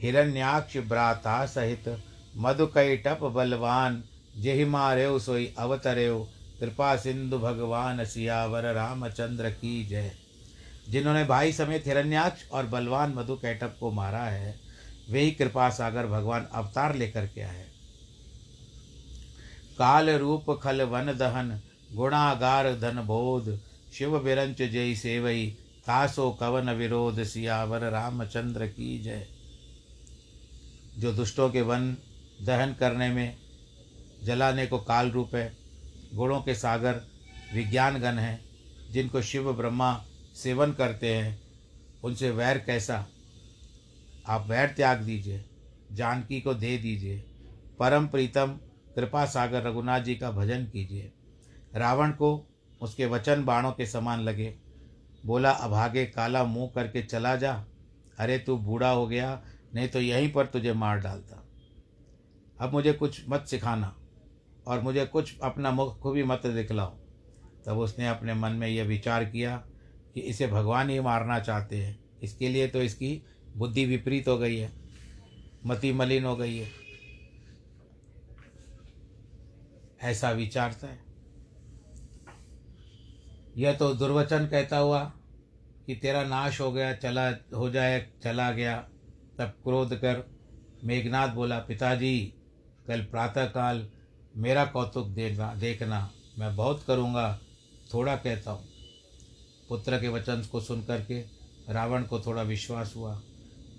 हिरण्याक्ष 0.01 0.77
भ्राता 0.77 1.45
सहित 1.45 2.03
मधुकैटप 2.37 3.19
बलवान, 3.23 4.03
जेहि 4.39 4.65
मारेव 4.65 5.19
सोई 5.19 5.53
अवतरेव 5.57 6.27
कृपा 6.59 6.95
सिंधु 6.95 7.39
भगवान 7.39 8.05
सियावर 8.05 8.73
रामचंद्र 8.73 9.49
की 9.49 9.85
जय। 9.85 10.11
जिन्होंने 10.89 11.23
भाई 11.23 11.53
समेत 11.53 11.87
हिरण्याक्ष 11.87 12.49
और 12.49 12.65
बलवान 12.65 13.13
मधु 13.13 13.35
कैटप 13.35 13.77
को 13.79 13.91
मारा 13.91 14.23
है, 14.23 14.59
वे 15.09 15.21
ही 15.21 15.31
कृपा 15.31 15.69
सागर 15.69 16.07
भगवान 16.07 16.47
अवतार 16.53 16.95
लेकर 16.95 17.27
के 17.27 17.41
आए। 17.41 17.67
काल 19.77 20.09
रूप 20.09 20.59
खल 20.63 20.81
वन 20.81 21.05
दहन, 21.05 21.61
गुणागार 21.93 22.79
धन 22.79 23.03
बोध, 23.05 23.59
शिव 23.93 24.19
बिरंच 24.19 24.57
जय 24.57 24.95
सेवई 24.95 25.57
तासो 25.87 26.31
कवन 26.31 26.69
विरोध 26.69 27.23
सियावर 27.23 27.79
रामचंद्र 27.79 28.67
की 28.67 28.99
जय। 28.99 29.27
जो 30.97 31.13
दुष्टों 31.13 31.49
के 31.49 31.61
वन 31.61 31.97
दहन 32.41 32.73
करने 32.73 33.09
में, 33.09 33.37
जलाने 34.23 34.67
को 34.67 34.79
काल 34.79 35.11
रूप 35.11 35.35
है, 35.35 35.57
गुणों 36.13 36.41
के 36.41 36.55
सागर 36.55 37.01
विज्ञान 37.53 37.99
गण 37.99 38.13
हैं, 38.13 38.45
जिनको 38.91 39.21
शिव 39.21 39.53
ब्रह्मा 39.53 40.05
सेवन 40.35 40.71
करते 40.71 41.15
हैं, 41.15 41.41
उनसे 42.03 42.31
वैर 42.31 42.57
कैसा? 42.57 43.07
आप 44.27 44.47
वैर 44.47 44.69
त्याग 44.69 45.01
दीजिए, 45.01 45.45
जानकी 45.91 46.41
को 46.41 46.53
दे 46.53 46.77
दीजिए, 46.77 47.17
परम 47.79 48.07
प्रीतम 48.07 48.59
कृपा 48.95 49.25
सागर 49.25 49.63
रघुनाथ 49.63 50.01
जी 50.01 50.15
का 50.15 50.31
भजन 50.31 50.65
कीजिए। 50.65 51.11
रावण 51.75 52.11
को 52.11 52.47
उसके 52.81 53.05
वचन 53.05 53.45
बाणों 53.45 53.71
के 53.71 53.85
समान 53.85 54.19
लगे 54.19 54.70
बोला 55.25 55.51
अभागे 55.51 56.05
काला 56.05 56.43
मुँह 56.43 56.71
करके 56.75 57.01
चला 57.01 57.35
जा। 57.35 57.53
अरे 58.19 58.37
तू 58.37 58.57
बूढ़ा 58.57 58.89
हो 58.89 59.07
गया, 59.07 59.41
नहीं 59.75 59.87
तो 59.87 60.01
यहीं 60.01 60.31
पर 60.33 60.45
तुझे 60.45 60.73
मार 60.73 60.99
डालता। 60.99 61.37
अब 62.59 62.73
मुझे 62.73 62.93
कुछ 62.93 63.21
मत 63.29 63.45
सिखाना 63.47 63.95
और 64.67 64.81
मुझे 64.81 65.05
कुछ 65.05 65.39
अपना 65.39 65.71
मुख 65.71 66.07
भी 66.07 66.23
मत 66.23 66.45
दिखलाओ। 66.45 66.97
तब 67.65 67.77
उसने 67.77 68.07
अपने 68.07 68.33
मन 68.33 68.51
में 68.51 68.67
यह 68.67 68.83
विचार 68.83 69.25
किया 69.25 69.55
कि 70.13 70.21
इसे 70.21 70.47
भगवान 70.47 70.89
ही 70.89 70.99
मारना 70.99 71.39
चाहते 71.39 71.77
हैं। 71.77 71.99
इसके 72.23 72.49
लिए 72.49 72.67
तो 72.67 72.81
इसकी 72.81 73.21
बुद्धि 73.57 73.85
विपरीत 73.85 74.27
हो 74.27 74.37
गई 74.37 74.57
है, 74.57 74.71
मति 75.65 75.91
मलिन 75.93 76.25
हो 76.25 76.35
गई 76.35 76.57
है। 76.57 76.69
ऐसा 80.01 80.31
विचारता 80.31 80.87
है 80.87 81.10
यह 83.57 83.73
तो 83.73 83.93
दुर्वचन 83.93 84.47
कहता 84.47 84.77
हुआ 84.77 85.03
कि 85.85 85.95
तेरा 85.95 86.23
नाश 86.23 86.61
हो 86.61 86.71
गया, 86.71 86.93
चला, 86.93 87.29
हो 87.29 87.69
जाए, 87.69 88.07
चला 88.23 88.51
गया। 88.51 88.77
तब 89.37 89.45
क्रोध 89.45 89.95
कर 89.95 90.31
मेघनाथ 90.83 91.29
बोला, 91.29 91.59
पिताजी, 91.59 92.33
कल 92.87 93.01
प्रातःकाल 93.01 93.89
मेरा 94.37 94.65
कौतुक 94.65 95.07
देखना 95.07 95.53
देखना। 95.55 96.11
मैं 96.39 96.55
बहुत 96.55 96.83
करूँगा, 96.87 97.39
थोड़ा 97.93 98.15
कहता 98.15 98.51
हूँ। 98.51 98.67
पुत्र 99.69 99.99
के 100.01 100.07
वचन 100.07 100.41
को 100.51 100.61
सुन 100.61 100.83
करके 100.83 101.21
रावण 101.69 102.03
को 102.03 102.19
थोड़ा 102.19 102.41
विश्वास 102.41 102.93
हुआ। 102.95 103.21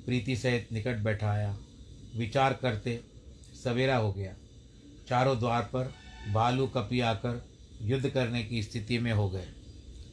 प्रीति 0.07 0.37
सहित 0.37 0.69
निकट 0.73 0.97
बैठाया 0.97 1.59
विचार 2.17 2.53
करते 2.53 3.01
सवेरा 3.65 3.97
हो 3.97 4.13
गया। 4.13 4.35
चारों 5.09 5.39
द्वार 5.39 5.63
पर 5.63 5.93
भालू 6.33 6.67
कपी 6.67 7.01
आकर 7.01 7.45
युद्ध 7.83 8.09
करने 8.09 8.43
की 8.45 8.63
स्थिति 8.63 8.99
में 8.99 9.13
हो 9.13 9.31
गए। 9.31 9.49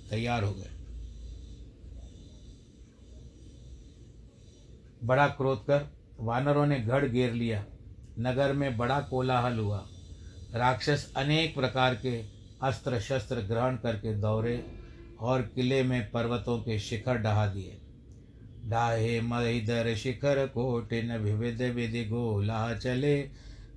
तैयार 0.09 0.43
हो 0.43 0.53
गए। 0.53 0.69
बड़ा 5.03 5.27
क्रोध 5.27 5.65
कर 5.65 5.87
वानरों 6.19 6.65
ने 6.65 6.79
गढ़ 6.79 7.05
घेर 7.05 7.33
लिया। 7.33 7.65
नगर 8.19 8.53
में 8.53 8.77
बड़ा 8.77 8.99
कोलाहल 9.01 9.59
हुआ। 9.59 9.87
राक्षस 10.55 11.13
अनेक 11.15 11.55
प्रकार 11.55 11.95
के 11.95 12.23
अस्त्र 12.61 12.99
शस्त्र 12.99 13.35
ग्रहण 13.35 13.75
करके 13.75 14.13
दौड़े 14.13 14.65
और 15.19 15.41
किले 15.41 15.83
में 15.83 16.11
पर्वतों 16.11 16.57
के 16.59 16.79
शिखर 16.79 17.17
डहा 17.17 17.47
दिए। 17.47 17.77
डाहे 18.65 19.21
मईदर 19.21 19.95
शिखर 19.95 20.47
कोटिन 20.47 21.17
विविध 21.17 21.61
विधि 21.61 22.05
गोला 22.05 22.75
चले। 22.75 23.29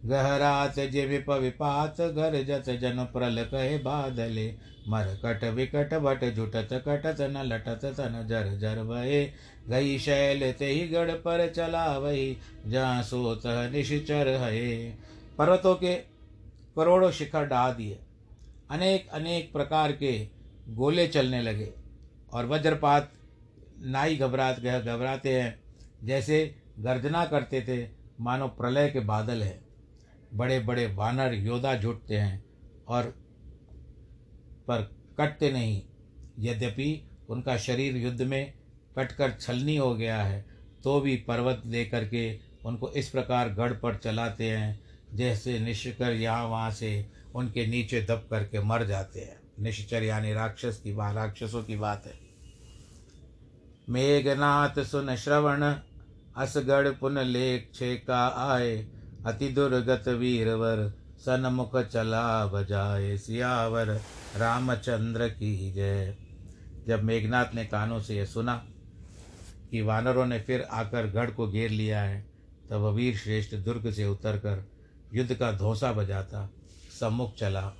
गहरात 0.04 0.80
जिप 0.80 1.30
विपात 1.30 2.00
घर 2.00 2.42
जत 2.42 2.70
जन 2.70 3.04
प्रल 3.04 3.44
कहे 3.44 3.78
बादले। 3.78 4.71
मर 4.88 5.06
कट 5.24 5.44
विकट, 5.44 5.94
बट 5.94 6.24
जुटत 6.34 6.68
कटत, 6.88 7.20
न 7.20 7.42
लटत 7.44 7.84
तन 7.84 8.24
जर 8.28 8.56
जर 8.56 8.82
भये 8.82 9.32
गई 9.68 9.98
शैल 9.98 10.52
ते 10.52 10.66
ही 10.66 10.88
गढ़ 10.88 11.10
पर 11.10 11.48
चला 11.50 11.86
वही 11.98 12.36
जहाँ 12.66 13.02
सोत 13.02 13.42
निश्चर 13.72 14.28
है 14.28 14.90
पर्वतों 15.38 15.74
के 15.74 15.94
करोड़ों 16.76 17.10
शिखर 17.10 17.46
डहा 17.46 17.72
दिए। 17.72 17.98
अनेक 18.70 19.08
अनेक 19.08 19.52
प्रकार 19.52 19.92
के 19.92 20.12
गोले 20.68 21.06
चलने 21.08 21.42
लगे 21.42 21.72
और 22.32 22.46
वज्रपात, 22.46 23.12
नाई 23.80 24.16
घबरात 24.16 24.60
घबराते 24.60 25.40
हैं। 25.40 25.58
जैसे 26.04 26.54
गर्जना 26.78 27.24
करते 27.26 27.60
थे, 27.62 27.88
मानो 28.20 28.48
प्रलय 28.48 28.88
के 28.88 29.00
बादल 29.00 29.42
हैं। 29.42 29.60
बड़े 30.34 30.58
बड़े 30.60 30.86
वानर, 30.86 31.34
योद्धा 31.34 31.74
जुटते 31.74 32.16
हैं 32.16 32.44
और 32.88 33.14
पर 34.68 34.82
कटते 35.18 35.50
नहीं। 35.52 35.82
यद्यपि 36.38 36.90
उनका 37.28 37.56
शरीर 37.58 37.96
युद्ध 37.96 38.22
में 38.22 38.52
कटकर 38.98 39.32
छलनी 39.32 39.76
हो 39.76 39.94
गया 39.94 40.22
है 40.22 40.44
तो 40.84 41.00
भी 41.00 41.16
पर्वत 41.18 41.62
दे 41.66 41.84
करके 41.84 42.38
उनको 42.64 42.90
इस 42.90 43.08
प्रकार 43.08 43.48
गढ़ 43.50 43.72
पर 43.72 43.96
चलाते 43.96 44.48
हैं, 44.50 44.80
जैसे 45.14 45.58
निश्चकर 45.58 46.12
यहाँ 46.12 46.46
वहाँ 46.46 46.70
से 46.70 47.10
उनके 47.34 47.66
नीचे 47.66 48.00
दब 48.02 48.26
करके 48.30 48.62
मर 48.62 48.84
जाते 48.86 49.20
हैं। 49.20 49.40
निश्चर 49.60 50.02
यानी 50.02 50.32
राक्षस 50.32 50.80
की 50.84 50.92
बात, 50.92 51.14
राक्षसों 51.14 51.62
की 51.62 51.76
बात 51.76 52.06
है। 52.06 52.18
मेघनाथ 53.88 54.82
सुन 54.82 55.14
श्रवण, 55.16 55.62
असगढ़ 56.36 56.88
पुन 56.90 57.18
लेख 57.18 57.70
छेका 57.74 58.26
आए, 58.44 58.76
अति 59.26 59.48
दुर्गत 59.48 60.08
वीरवर 60.10 60.92
सनमुख 61.18 61.76
चला 61.82 62.46
बजाए 62.46 63.16
सियावर। 63.16 64.00
रामचंद्र 64.36 65.28
की 65.28 65.72
जय। 65.72 66.16
जब 66.86 67.02
मेघनाथ 67.02 67.54
ने 67.54 67.64
कानों 67.64 68.00
से 68.00 68.16
यह 68.16 68.24
सुना 68.24 68.54
कि 69.70 69.80
वानरों 69.80 70.26
ने 70.26 70.40
फिर 70.40 70.62
आकर 70.62 71.06
गढ़ 71.06 71.30
को 71.30 71.48
घेर 71.48 71.70
लिया 71.70 72.02
है, 72.02 72.20
तब 72.70 72.84
वीर 72.86 73.16
श्रेष्ठ 73.16 73.54
दुर्ग 73.54 73.90
से 73.90 74.06
उतरकर 74.06 74.64
युद्ध 75.14 75.34
का 75.34 75.52
धोसा 75.52 75.92
बजाता, 75.92 76.50
सम्मुख 77.00 77.34
चला। 77.34 77.72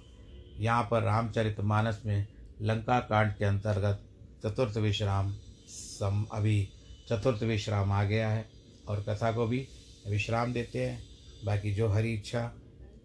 यहाँ 0.59 0.89
पर 0.91 1.03
रामचरित 1.03 1.61
मानस 1.61 2.03
में 2.07 2.27
लंका 2.63 3.01
कांड 3.01 3.35
के 3.35 3.45
अंतर्गत 3.45 4.03
चतुर्थ 4.45 4.77
विश्राम 4.77 5.35
सम, 5.69 6.27
अभी 6.33 6.69
चतुर्थ 7.09 7.43
विश्राम 7.43 7.93
आ 7.93 8.05
गया 8.05 8.29
है 8.29 8.49
और 8.89 9.05
कथा 9.09 9.33
को 9.33 9.47
भी 9.47 9.69
विश्राम 10.09 10.53
देते 10.53 10.87
हैं। 10.87 11.03
बाकी 11.45 11.75
जो 11.75 11.89
हरी 11.89 12.15
इच्छा, 12.15 12.41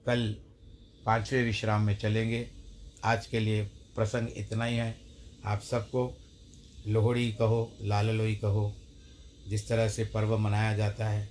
कल 0.06 0.36
पाँचवें 1.06 1.44
विश्राम 1.44 1.82
में 1.82 1.98
चलेंगे। 1.98 2.57
आज 3.08 3.26
के 3.26 3.40
लिए 3.40 3.64
प्रसंग 3.66 4.28
इतना 4.38 4.66
ही 4.66 4.78
है। 4.78 4.98
आप 5.46 5.62
सबको 5.62 6.18
लोहड़ी 6.88 7.32
कहो 7.32 7.78
लाल 7.82 8.06
लोई 8.06 8.36
कहो, 8.36 8.76
जिस 9.50 9.70
तरह 9.70 9.90
से 9.90 10.06
पर्व 10.06 10.38
मनाया 10.38 10.78
जाता 10.78 11.10
है 11.10 11.30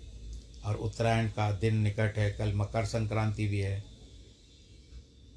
और 0.65 0.75
उत्तरायण 0.75 1.29
का 1.29 1.53
दिन 1.53 1.77
निकट 1.77 2.19
है, 2.19 2.31
कल 2.33 2.53
मकर 2.55 2.85
संक्रांति 2.85 3.49
भी 3.49 3.61
है। 3.61 3.85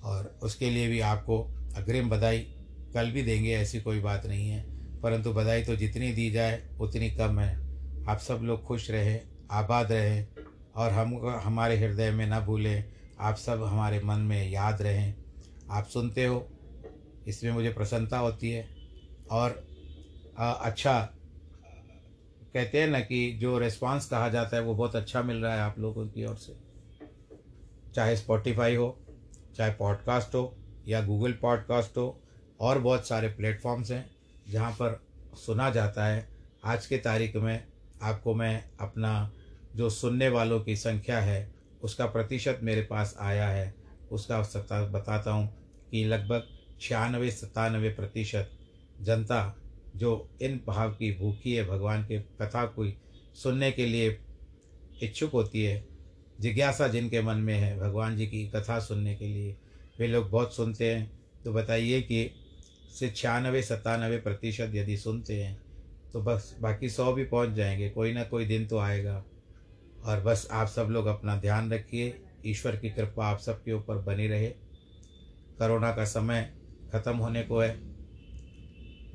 और 0.04 0.39
उसके 0.43 0.69
लिए 0.69 0.88
भी 0.88 0.99
आपको 0.99 1.43
अग्रिम 1.75 2.10
बधाई 2.10 2.39
कल 2.93 3.12
भी 3.12 3.23
देंगे, 3.23 3.52
ऐसी 3.52 3.80
कोई 3.80 3.99
बात 3.99 4.25
नहीं 4.25 4.49
है। 4.49 4.65
परंतु 4.99 5.34
बधाई 5.34 5.63
तो 5.63 5.75
जितनी 5.75 6.12
दी 6.12 6.32
जाए, 6.32 6.69
उतनी 6.80 7.12
कम 7.12 7.39
है। 7.39 7.56
आप 8.10 8.19
सब 8.19 8.39
लोग 8.43 8.63
खुश 8.63 8.91
रहें, 8.91 9.21
आबाद 9.52 9.91
रहें 9.91 10.28
और 10.75 10.91
हम, 10.91 11.41
हमारे 11.43 11.78
हृदय 11.78 12.12
में 12.12 12.28
न 12.28 12.39
भूलें। 12.39 12.86
आप 13.19 13.36
सब 13.36 13.63
हमारे 13.63 13.99
मन 13.99 14.19
में 14.19 14.49
याद 14.49 14.82
रहें। 14.82 15.13
आप 15.71 15.86
सुनते 15.86 16.25
हो 16.25 16.47
इसमें 17.27 17.51
मुझे 17.51 17.69
प्रसन्नता 17.69 18.17
होती 18.17 18.51
है। 18.51 18.67
और 19.32 19.63
आ, 20.39 20.51
अच्छा 20.51 21.01
कहते 22.53 22.82
हैं 22.82 22.88
ना 22.88 22.99
कि 22.99 23.32
जो 23.34 23.60
रिस्पांस 23.60 24.05
कहा 24.05 24.29
जाता 24.29 24.58
है 24.58 24.63
वो 24.63 24.75
बहुत 24.75 24.95
अच्छा 24.95 25.21
मिल 25.21 25.38
रहा 25.38 25.53
है 25.53 25.60
आप 25.60 25.79
लोगों 25.79 26.08
की 26.08 26.25
ओर 26.25 26.36
से। 26.36 26.55
चाहे 27.95 28.17
स्पॉटिफाई 28.17 28.75
हो 28.75 28.99
चाहे 29.55 29.71
पॉडकास्ट 29.71 30.36
हो 30.36 30.58
या 30.88 31.01
गूगल 31.05 31.32
पॉडकास्ट 31.32 31.97
हो 31.97 32.21
और 32.60 32.79
बहुत 32.79 33.08
सारे 33.08 33.27
प्लेटफॉर्म्स 33.27 33.91
हैं 33.91 34.10
जहाँ 34.49 34.71
पर 34.71 35.01
सुना 35.36 35.69
जाता 35.69 36.05
है। 36.05 36.29
आज 36.65 36.86
के 36.88 36.97
तारीख 36.97 37.36
में 37.36 37.67
आपको 38.01 38.36
मैं 38.36 38.69
अपना 38.79 39.32
जो 39.75 39.89
सुनने 39.89 40.29
वालों 40.29 40.62
की 40.62 40.75
संख्या 40.75 41.19
है 41.19 41.55
उसका 41.84 42.05
प्रतिशत 42.05 42.60
मेरे 42.63 42.82
पास 42.82 43.15
आया 43.19 43.47
है। 43.49 43.78
उसका 44.11 44.41
सता 44.43 44.81
बताता 44.87 45.31
हूँ 45.31 45.47
कि 45.91 46.03
लगभग 46.05 46.47
छियानवे 46.81 47.31
सतानवे 47.31 47.89
प्रतिशत 47.89 48.51
जनता 49.01 49.55
जो 49.95 50.29
इन 50.41 50.59
भाव 50.67 50.91
की 50.91 51.11
भूखी 51.11 51.53
है, 51.53 51.65
भगवान 51.67 52.03
के 52.03 52.19
कथा 52.41 52.65
को 52.65 52.85
सुनने 53.35 53.71
के 53.71 53.85
लिए 53.85 54.17
इच्छुक 55.03 55.31
होती 55.31 55.63
है, 55.63 55.85
जिज्ञासा 56.39 56.87
जिनके 56.87 57.21
मन 57.21 57.37
में 57.37 57.53
है, 57.53 57.79
भगवान 57.79 58.17
जी 58.17 58.27
की 58.27 58.47
कथा 58.47 58.79
सुनने 58.79 59.15
के 59.15 59.27
लिए 59.27 59.55
वे 59.99 60.07
लोग 60.07 60.29
बहुत 60.29 60.55
सुनते 60.55 60.93
हैं। 60.93 61.11
तो 61.43 61.53
बताइए 61.53 62.01
कि 62.01 62.29
से 62.99 63.09
छियानवे 63.09 63.61
सत्तानवे 63.61 64.17
प्रतिशत 64.17 64.71
यदि 64.73 64.97
सुनते 64.97 65.43
हैं 65.43 65.57
तो 66.13 66.21
बस 66.21 66.55
बाकी 66.61 66.89
सौ 66.89 67.11
भी 67.13 67.23
पहुँच 67.23 67.49
जाएँगे, 67.49 67.89
कोई 67.89 68.13
ना 68.13 68.23
कोई 68.23 68.45
दिन 68.45 68.65
तो 68.67 68.77
आएगा। 68.77 69.23
और 70.03 70.21
बस 70.21 70.47
आप 70.51 70.67
सब 70.67 70.87
लोग 70.89 71.05
अपना 71.05 71.35
ध्यान 71.35 71.71
रखिए 71.73 72.09
ईश्वर 72.45 72.75
की 72.75 72.89
कृपा 72.89 73.25
आप 73.25 73.39
सबके 73.39 73.73
ऊपर 73.73 73.97
बनी 73.97 74.28
रहे। 74.28 74.47
कोरोना 74.47 75.91
का 75.91 76.06
समय 76.06 76.54
ख़त्म 76.93 77.17
होने 77.17 77.43
को 77.43 77.60
है। 77.60 77.69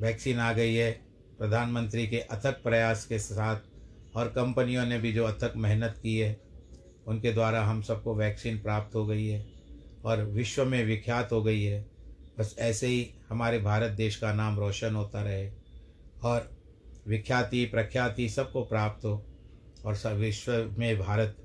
वैक्सीन 0.00 0.38
आ 0.38 0.52
गई 0.52 0.74
है। 0.74 0.92
प्रधानमंत्री 1.38 2.06
के 2.06 2.18
अथक 2.18 2.62
प्रयास 2.62 3.06
के 3.06 3.18
साथ 3.18 3.60
और 4.16 4.28
कंपनियों 4.28 4.86
ने 4.86 4.98
भी 4.98 5.12
जो 5.12 5.24
अथक 5.24 5.52
मेहनत 5.56 6.00
की 6.02 6.18
है, 6.18 6.40
उनके 7.06 7.32
द्वारा 7.32 7.64
हम 7.64 7.82
सबको 7.82 8.14
वैक्सीन 8.14 8.58
प्राप्त 8.58 8.94
हो 8.94 9.06
गई 9.06 9.26
है 9.26 9.46
और 10.04 10.22
विश्व 10.24 10.64
में 10.64 10.84
विख्यात 10.84 11.32
हो 11.32 11.42
गई 11.42 11.62
है। 11.62 11.86
बस 12.38 12.56
ऐसे 12.58 12.86
ही 12.86 13.14
हमारे 13.28 13.58
भारत 13.58 13.90
देश 13.90 14.16
का 14.16 14.32
नाम 14.32 14.58
रोशन 14.58 14.94
होता 14.94 15.22
रहे 15.22 15.50
और 16.22 16.50
विख्याति, 17.08 17.64
प्रख्याति 17.64 18.28
सबको 18.28 18.64
प्राप्त 18.64 19.04
हो 19.04 19.26
और 19.84 19.96
सब 19.96 20.12
विश्व 20.12 20.74
में 20.78 20.98
भारत 20.98 21.36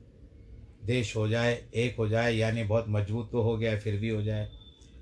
देश 0.89 1.15
हो 1.15 1.28
जाए, 1.28 1.63
एक 1.75 1.95
हो 1.97 2.08
जाए, 2.08 2.34
यानी 2.34 2.63
बहुत 2.63 2.86
मज़बूत 2.88 3.32
तो 3.32 3.41
हो 3.41 3.58
गया, 3.58 3.80
फिर 3.80 3.97
भी 3.97 4.10
हो 4.10 4.23
जाए। 4.23 4.49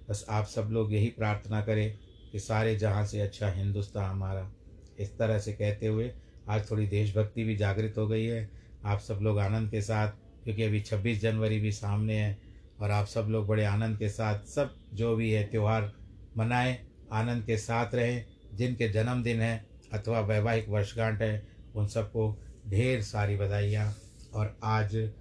बस 0.10 0.26
आप 0.30 0.46
सब 0.46 0.70
लोग 0.72 0.94
यही 0.94 1.08
प्रार्थना 1.08 1.62
करें 1.62 1.98
कि 2.32 2.40
सारे 2.40 2.76
जहाँ 2.76 3.06
से 3.06 3.22
अच्छा 3.22 3.52
हिंदुस्तान 3.52 4.10
हमारा। 4.10 4.52
इस 5.00 5.18
तरह 5.18 5.40
से 5.40 5.54
कहते 5.54 5.88
हुए 5.88 6.12
आज 6.50 6.72
थोड़ी 6.72 6.88
देशभक्ति 6.88 7.44
भी 7.44 7.56
जागृत 7.56 7.94
हो 7.98 8.08
गई 8.08 8.26
है। 8.26 8.50
आप 8.86 9.00
सब 9.00 9.20
लोग 9.22 9.40
आनंद 9.40 9.72
के 9.72 9.82
साथ, 9.82 10.08
क्योंकि 10.44 10.64
अभी 10.64 10.82
26 10.82 11.22
जनवरी 11.22 11.60
भी 11.60 11.72
सामने 11.72 12.16
है, 12.16 12.38
और 12.80 12.92
आप 12.92 13.06
सब 13.06 13.28
लोग 13.30 13.48
बड़े 13.48 13.66
आनंद 13.66 13.98
के 13.98 14.10
साथ 14.10 14.40
सब 14.40 14.76
जो 14.94 15.16
भी 15.16 15.32
है, 15.32 15.44
त्यौहार 15.44 15.94
मनाएँ, 16.38 16.78
आनंद 17.12 17.46
के 17.46 17.58
साथ 17.58 17.96
रहें। 17.96 18.26
जिनके 18.54 18.90
जन्मदिन 18.90 19.42
है 19.42 19.66
अथवा 19.94 20.20
वैवाहिक 20.20 20.70
वर्षगांठ 20.70 21.22
है, 21.22 21.48
उन 21.76 21.88
सबको 21.88 22.38
ढेर 22.68 23.02
सारी 23.02 23.36
बधाइयाँ। 23.36 23.96
और 24.34 24.60
आज 24.64 25.12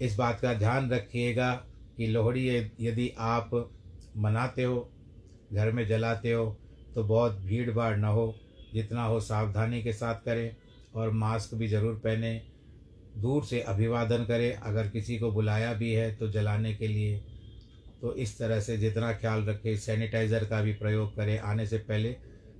इस 0.00 0.16
बात 0.16 0.40
का 0.40 0.52
ध्यान 0.54 0.90
रखिएगा 0.90 1.52
कि 1.96 2.06
लोहड़ी 2.06 2.46
यदि 2.80 3.12
आप 3.18 3.50
मनाते 4.16 4.64
हो, 4.64 4.88
घर 5.52 5.70
में 5.72 5.86
जलाते 5.88 6.32
हो 6.32 6.46
तो 6.94 7.04
बहुत 7.04 7.40
भीड़ 7.40 7.70
भाड़ 7.70 7.96
ना 7.96 8.08
हो, 8.08 8.34
जितना 8.74 9.04
हो 9.04 9.20
सावधानी 9.22 9.82
के 9.82 9.92
साथ 9.92 10.24
करें 10.24 10.56
और 10.94 11.10
मास्क 11.12 11.54
भी 11.54 11.68
ज़रूर 11.68 11.94
पहने, 11.96 12.40
दूर 13.16 13.44
से 13.44 13.60
अभिवादन 13.62 14.24
करें। 14.24 14.52
अगर 14.52 14.88
किसी 14.88 15.18
को 15.18 15.30
बुलाया 15.32 15.72
भी 15.74 15.92
है 15.92 16.10
तो 16.16 16.28
जलाने 16.30 16.74
के 16.74 16.88
लिए 16.88 17.18
तो 18.02 18.14
इस 18.14 18.38
तरह 18.38 18.60
से 18.60 18.76
जितना 18.78 19.12
ख्याल 19.14 19.44
रखें। 19.44 19.76
सैनिटाइज़र 19.76 20.44
का 20.44 20.60
भी 20.62 20.72
प्रयोग 20.74 21.14
करें। 21.16 21.38
आने 21.40 21.66
से 21.66 21.78
पहले 21.80 22.16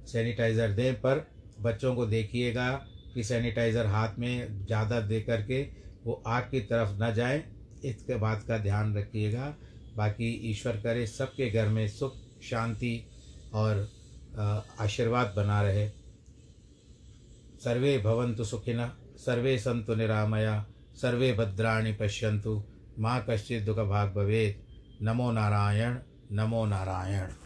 सैनिटाइज़र 0.07 0.71
दें, 0.71 0.95
पर 0.95 1.27
बच्चों 1.59 1.95
को 1.95 2.07
देखिएगा 2.07 2.71
कि 3.15 3.25
सैनिटाइज़र 3.25 3.87
हाथ 3.87 4.19
में 4.19 4.67
ज़्यादा 4.67 5.01
दे 5.03 5.21
करके 5.21 5.63
वो 6.07 6.23
आग 6.27 6.43
की 6.43 6.61
तरफ़ 6.61 7.03
न 7.03 7.15
जाए। 7.15 7.45
इसके 7.85 8.17
बात 8.17 8.45
का 8.49 8.59
ध्यान 8.59 8.97
रखिएगा। 8.97 9.55
बाकी 9.97 10.51
ईश्वर 10.51 10.77
करे, 10.77 11.07
सबके 11.07 11.51
घर 11.51 11.69
में 11.69 11.89
सुख, 11.89 12.17
शांति 12.43 13.07
और 13.55 13.89
आशीर्वाद 14.81 15.35
बना 15.37 15.63
रहे। 15.63 15.89
सर्वे 17.65 17.99
भवन्तु 17.99 18.45
सुखिनः, 18.45 18.91
सर्वे 19.17 19.59
सन्तु 19.59 19.95
निरामया, 19.95 20.67
सर्वे 20.95 21.33
भद्राणि 21.33 21.93
पश्यन्तु। 21.93 22.65
माँ 22.99 23.27
कश्चित् 23.31 23.67
दुःखभाग् 23.67 24.15
भवेत्। 24.15 25.03
नमो 25.03 25.33
नारायण 25.33 25.99
नमो 26.33 26.65
नारायण। 26.67 27.46